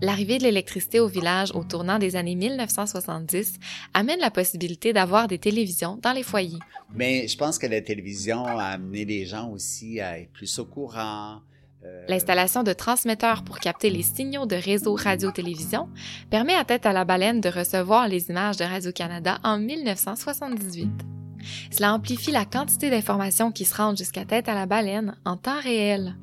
L'arrivée 0.00 0.38
de 0.38 0.44
l'électricité 0.44 1.00
au 1.00 1.08
village 1.08 1.50
au 1.54 1.64
tournant 1.64 1.98
des 1.98 2.14
années 2.16 2.36
1970 2.36 3.58
amène 3.94 4.20
la 4.20 4.30
possibilité 4.30 4.92
d'avoir 4.92 5.26
des 5.26 5.38
télévisions 5.38 5.96
dans 6.00 6.12
les 6.12 6.22
foyers. 6.22 6.58
Mais 6.94 7.26
je 7.26 7.36
pense 7.36 7.58
que 7.58 7.66
la 7.66 7.80
télévision 7.80 8.44
a 8.46 8.62
amené 8.64 9.04
les 9.04 9.26
gens 9.26 9.50
aussi 9.50 10.00
à 10.00 10.20
être 10.20 10.32
plus 10.32 10.58
au 10.60 10.64
courant. 10.66 11.40
Euh, 11.84 12.04
L'installation 12.08 12.62
de 12.62 12.72
transmetteurs 12.72 13.44
pour 13.44 13.58
capter 13.58 13.90
les 13.90 14.02
signaux 14.02 14.46
de 14.46 14.56
réseau 14.56 14.94
radio-télévision 14.94 15.88
permet 16.30 16.54
à 16.54 16.64
Tête 16.64 16.86
à 16.86 16.92
la 16.92 17.04
baleine 17.04 17.40
de 17.40 17.48
recevoir 17.48 18.08
les 18.08 18.30
images 18.30 18.56
de 18.56 18.64
Radio-Canada 18.64 19.38
en 19.44 19.58
1978. 19.58 20.88
Cela 21.70 21.94
amplifie 21.94 22.32
la 22.32 22.44
quantité 22.44 22.90
d'informations 22.90 23.52
qui 23.52 23.64
se 23.64 23.76
rendent 23.76 23.96
jusqu'à 23.96 24.24
Tête 24.24 24.48
à 24.48 24.54
la 24.54 24.66
baleine 24.66 25.16
en 25.24 25.36
temps 25.36 25.60
réel. 25.60 26.16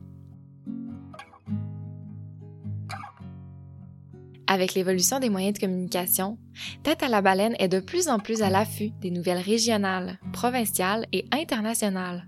Avec 4.50 4.76
l'évolution 4.76 5.20
des 5.20 5.30
moyens 5.30 5.54
de 5.56 5.60
communication, 5.60 6.38
Tête 6.84 7.04
à 7.04 7.10
la 7.10 7.22
baleine 7.22 7.56
est 7.60 7.68
de 7.68 7.82
plus 7.82 8.08
en 8.08 8.20
plus 8.20 8.42
à 8.42 8.50
l'affût 8.50 8.92
des 9.02 9.12
nouvelles 9.12 9.42
régionales, 9.42 10.20
provinciales 10.32 11.06
et 11.12 11.26
internationales. 11.34 12.28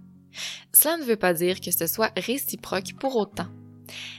Cela 0.73 0.97
ne 0.97 1.03
veut 1.03 1.15
pas 1.15 1.33
dire 1.33 1.59
que 1.59 1.71
ce 1.71 1.87
soit 1.87 2.11
réciproque 2.17 2.93
pour 2.99 3.15
autant. 3.15 3.47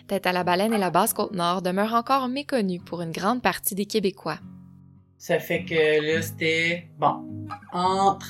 Tête 0.09 0.27
à 0.27 0.33
la 0.33 0.45
baleine 0.45 0.73
et 0.73 0.79
la 0.79 0.91
Basse-Côte-Nord 0.91 1.63
demeurent 1.63 1.95
encore 1.95 2.29
méconnues 2.29 2.81
pour 2.81 3.03
une 3.03 3.13
grande 3.13 3.43
partie 3.43 3.75
des 3.75 3.87
Québécois. 3.87 4.39
Ça 5.19 5.39
fait 5.39 5.65
que 5.65 6.01
là, 6.01 6.23
c'était, 6.23 6.89
bon, 6.99 7.47
entre 7.73 8.27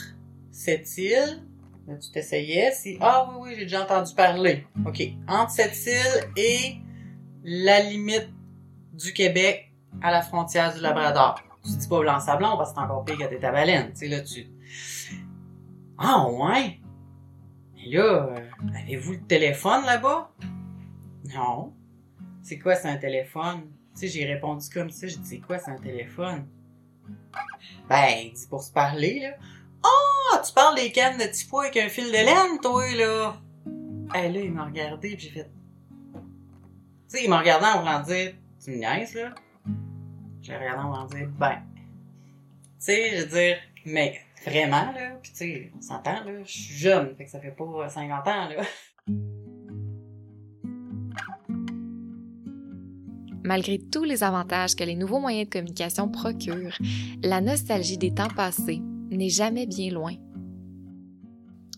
cette 0.51 0.99
île, 0.99 1.43
là, 1.87 1.97
tu 1.97 2.11
t'essayais, 2.11 2.73
si, 2.73 2.99
ah 3.01 3.31
oui, 3.31 3.37
oui, 3.43 3.55
j'ai 3.57 3.65
déjà 3.65 3.85
entendu 3.85 4.15
parler. 4.15 4.67
OK. 4.87 5.01
Entre 5.29 5.53
cette 5.53 5.87
île 5.87 6.31
et 6.37 6.77
la 7.43 7.81
limite 7.81 8.29
du 8.93 9.13
Québec 9.13 9.73
à 10.03 10.11
la 10.11 10.21
frontière 10.21 10.75
du 10.75 10.81
Labrador. 10.81 11.41
Tu 11.65 11.77
dis 11.77 11.89
pas 11.89 12.01
blanc-sablon 12.01 12.57
parce 12.57 12.71
que 12.71 12.77
c'est 12.77 12.85
encore 12.85 13.05
pire 13.05 13.19
que 13.19 13.25
t'es 13.25 13.45
à 13.45 13.53
baleine. 13.53 13.93
Tu 13.93 14.01
sais, 14.01 14.09
là, 14.09 14.21
tu... 14.21 14.47
Ah, 15.99 16.27
ouais? 16.29 16.81
Là, 17.87 18.03
euh, 18.03 18.37
avez-vous 18.77 19.13
le 19.13 19.23
téléphone 19.23 19.85
là-bas? 19.85 20.31
Non. 21.35 21.73
C'est 22.43 22.59
quoi, 22.59 22.75
c'est 22.75 22.89
un 22.89 22.97
téléphone? 22.97 23.71
Tu 23.95 24.01
sais, 24.01 24.09
j'ai 24.09 24.25
répondu 24.25 24.69
comme 24.69 24.91
ça. 24.91 25.07
J'ai 25.07 25.17
dit, 25.17 25.29
c'est 25.29 25.39
quoi, 25.41 25.59
c'est 25.59 25.71
un 25.71 25.79
téléphone? 25.79 26.47
Ben, 27.89 28.09
il 28.25 28.33
dit 28.33 28.47
pour 28.49 28.63
se 28.63 28.73
parler, 28.73 29.21
là. 29.21 29.37
Ah, 29.83 30.43
tu 30.47 30.53
parles 30.53 30.77
des 30.77 30.93
cannes 30.93 31.19
de 31.19 31.25
petits 31.25 31.47
pois 31.47 31.65
avec 31.65 31.77
un 31.77 31.89
fil 31.89 32.07
de 32.07 32.13
laine, 32.13 32.61
toi, 32.63 32.85
là. 32.95 33.37
Eh, 34.15 34.29
là, 34.29 34.41
il 34.41 34.53
m'a 34.53 34.67
regardé, 34.67 35.17
puis 35.17 35.27
j'ai 35.27 35.31
fait... 35.31 35.51
Tu 36.15 36.21
sais, 37.09 37.25
il 37.25 37.31
m'a 37.31 37.39
regardé 37.39 37.67
en 37.67 37.81
voulant 37.81 38.01
dire, 38.01 38.35
tu 38.63 38.73
me 38.73 38.77
niaises, 38.77 39.15
là? 39.15 39.35
J'ai 40.43 40.57
regardé 40.57 40.83
en 40.83 40.91
voulant 40.91 41.07
dire, 41.07 41.29
ben... 41.39 41.63
Tu 42.79 42.87
sais, 42.87 43.17
je 43.17 43.23
veux 43.23 43.29
dire, 43.29 43.57
mais 43.85 44.21
vraiment, 44.45 44.93
là, 44.93 45.19
puis 45.23 45.33
tu 45.33 45.39
sais, 45.39 45.73
on 45.77 45.81
s'entend, 45.81 46.25
là, 46.25 46.43
je 46.45 46.51
suis 46.51 46.75
jeune, 46.75 47.15
fait 47.17 47.25
que 47.25 47.31
ça 47.31 47.41
fait 47.41 47.51
pas 47.51 47.89
50 47.89 48.27
ans, 48.27 48.49
là. 48.49 48.63
Malgré 53.43 53.79
tous 53.79 54.05
les 54.05 54.23
avantages 54.23 54.77
que 54.77 54.85
les 54.85 54.95
nouveaux 54.95 55.19
moyens 55.19 55.49
de 55.49 55.51
communication 55.53 56.09
procurent, 56.09 56.77
la 57.23 57.41
nostalgie 57.41 57.99
des 57.99 58.13
temps 58.13 58.29
passés 58.29 58.81
n'est 59.11 59.31
jamais 59.31 59.67
bien 59.67 59.91
loin. 59.91 60.15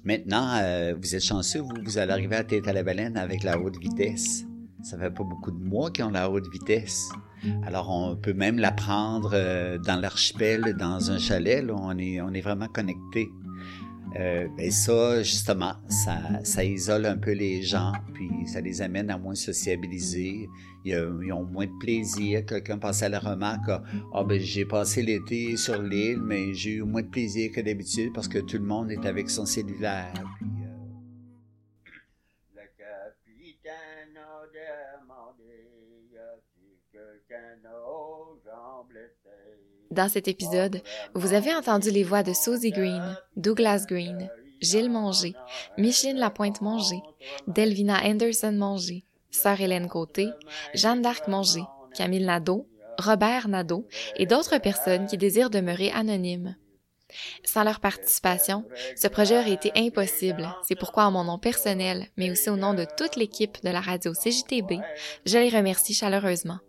Maintenant, 0.05 0.57
euh, 0.57 0.95
vous 1.01 1.15
êtes 1.15 1.23
chanceux, 1.23 1.61
vous, 1.61 1.71
vous 1.85 1.99
allez 1.99 2.13
arriver 2.13 2.35
à 2.37 2.45
tête 2.45 2.67
à 2.67 2.73
la 2.73 2.83
baleine 2.83 3.17
avec 3.17 3.45
la 3.45 3.59
haute 3.59 3.79
vitesse. 3.79 4.45
Ça 4.83 4.99
fait 4.99 5.11
pas 5.11 5.23
beaucoup 5.23 5.53
de 5.53 5.63
mois 5.63 5.91
qu'ils 5.93 6.05
ont 6.05 6.11
la 6.11 6.29
haute 6.29 6.51
vitesse. 6.53 7.09
Alors, 7.67 7.91
on 7.91 8.17
peut 8.17 8.33
même 8.33 8.59
la 8.59 8.73
prendre 8.73 9.31
euh, 9.35 9.79
dans 9.79 10.01
l'archipel, 10.01 10.75
dans 10.79 11.11
un 11.11 11.19
chalet. 11.19 11.65
On 11.71 11.97
est, 11.99 12.21
on 12.21 12.33
est 12.33 12.41
vraiment 12.41 12.69
connecté. 12.69 13.29
Euh, 14.19 14.47
ben 14.57 14.71
ça, 14.71 15.23
justement, 15.23 15.73
ça, 15.89 16.19
ça 16.45 16.65
isole 16.65 17.07
un 17.07 17.17
peu 17.17 17.33
les 17.33 17.63
gens, 17.63 17.93
puis 18.13 18.29
ça 18.47 18.61
les 18.61 18.83
amène 18.83 19.11
à 19.11 19.17
moins 19.17 19.35
sociabiliser. 19.35 20.49
Ils, 20.85 21.33
ont 21.33 21.45
moins 21.45 21.67
de 21.67 21.79
plaisir. 21.81 22.45
Quelqu'un 22.45 22.77
passait 22.77 23.07
à 23.07 23.09
la 23.09 23.21
remarque, 23.21 23.69
ah 23.69 23.83
ah, 24.13 24.25
ben 24.25 24.39
j'ai 24.39 24.65
passé 24.65 25.03
l'été 25.03 25.57
sur 25.57 25.81
l'île, 25.81 26.21
mais 26.21 26.53
j'ai 26.53 26.73
eu 26.73 26.83
moins 26.83 27.03
de 27.03 27.09
plaisir 27.09 27.53
que 27.53 27.61
d'habitude 27.61 28.13
parce 28.13 28.29
que 28.29 28.39
tout 28.39 28.59
le 28.59 28.65
monde 28.65 28.91
est 28.91 29.07
avec 29.07 29.31
son 29.31 29.47
cellulaire. 29.47 30.13
Dans 39.93 40.09
cet 40.09 40.27
épisode, 40.27 40.81
vous 41.13 41.35
avez 41.35 41.55
entendu 41.55 41.91
les 41.91 42.03
voix 42.03 42.23
de 42.23 42.33
Susie 42.33 42.71
Green, 42.71 43.15
Douglas 43.37 43.85
Green, 43.87 44.31
Gilles 44.63 44.89
Monger, 44.89 45.35
Micheline 45.77 46.17
Lapointe-Monger, 46.17 47.03
Delvina 47.47 48.03
Anderson-Monger, 48.03 49.05
Sœur 49.31 49.61
Hélène 49.61 49.89
Côté, 49.89 50.31
Jeanne 50.73 51.03
d'Arc 51.03 51.29
Monger, 51.29 51.65
Camille 51.95 52.25
Nadeau, 52.25 52.67
Robert 52.99 53.49
Nadeau 53.49 53.87
et 54.17 54.25
d'autres 54.25 54.57
personnes 54.57 55.07
qui 55.07 55.19
désirent 55.19 55.51
demeurer 55.51 55.91
anonymes. 55.91 56.57
Sans 57.45 57.63
leur 57.63 57.79
participation, 57.79 58.65
ce 58.97 59.09
projet 59.09 59.41
aurait 59.41 59.53
été 59.53 59.73
impossible. 59.77 60.49
C'est 60.67 60.75
pourquoi, 60.75 61.05
en 61.05 61.11
mon 61.11 61.25
nom 61.25 61.39
personnel, 61.39 62.07
mais 62.17 62.31
aussi 62.31 62.49
au 62.49 62.57
nom 62.57 62.73
de 62.73 62.87
toute 62.97 63.17
l'équipe 63.17 63.63
de 63.63 63.69
la 63.69 63.83
radio 63.83 64.15
CJTB, 64.15 64.81
je 65.27 65.37
les 65.37 65.51
remercie 65.51 65.93
chaleureusement. 65.93 66.61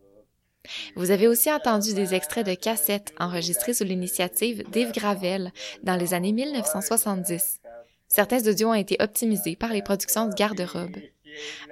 Vous 0.95 1.11
avez 1.11 1.27
aussi 1.27 1.51
entendu 1.51 1.93
des 1.93 2.13
extraits 2.13 2.45
de 2.45 2.53
cassettes 2.53 3.13
enregistrés 3.19 3.73
sous 3.73 3.83
l'initiative 3.83 4.63
d'Yves 4.71 4.93
Gravel 4.93 5.51
dans 5.83 5.95
les 5.95 6.13
années 6.13 6.31
1970. 6.31 7.59
Certains 8.07 8.47
audios 8.47 8.69
ont 8.69 8.73
été 8.73 8.95
optimisés 8.99 9.55
par 9.55 9.73
les 9.73 9.81
productions 9.81 10.27
de 10.27 10.33
garde-robe. 10.33 10.97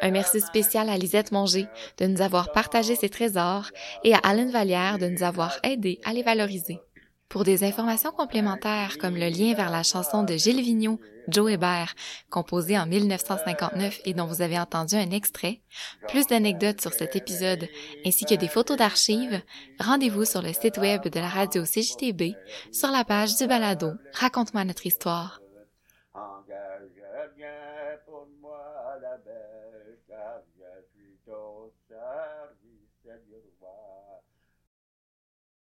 Un 0.01 0.12
merci 0.12 0.41
spécial 0.41 0.89
à 0.89 0.97
Lisette 0.97 1.32
Monger 1.32 1.67
de 1.99 2.08
nous 2.08 2.21
avoir 2.21 2.51
partagé 2.51 2.95
ses 2.95 3.10
trésors 3.10 3.69
et 4.04 4.13
à 4.13 4.17
Alan 4.17 4.49
Vallière 4.49 4.97
de 4.97 5.08
nous 5.08 5.23
avoir 5.23 5.60
aidés 5.63 5.99
à 6.04 6.13
les 6.13 6.23
valoriser. 6.23 6.80
Pour 7.32 7.46
des 7.46 7.63
informations 7.63 8.12
complémentaires 8.12 8.98
comme 9.00 9.15
le 9.15 9.30
lien 9.30 9.54
vers 9.54 9.70
la 9.72 9.84
chanson 9.84 10.24
de 10.24 10.36
Gilles 10.36 10.62
Vigneault, 10.62 11.00
Joe 11.30 11.54
Hébert, 11.54 11.96
composée 12.30 12.78
en 12.78 12.86
1959 12.86 14.02
et 14.04 14.13
dont 14.13 14.26
vous 14.26 14.41
avez 14.41 14.60
entendu 14.60 14.96
un 14.96 15.12
extrait, 15.12 15.62
plus 16.10 16.28
d'anecdotes 16.28 16.82
sur 16.82 16.91
cet 16.91 17.15
épisode 17.15 17.70
ainsi 18.06 18.26
que 18.26 18.36
des 18.36 18.50
photos 18.50 18.76
d'archives, 18.76 19.41
rendez-vous 19.80 20.26
sur 20.26 20.41
le 20.41 20.52
site 20.52 20.78
web 20.78 21.08
de 21.08 21.20
la 21.22 21.30
radio 21.30 21.63
CJTB 21.63 22.36
sur 22.74 22.91
la 22.91 23.06
page 23.06 23.38
du 23.38 23.48
balado 23.48 23.94
Raconte-moi 24.12 24.65
notre 24.65 24.86
histoire. 24.86 25.39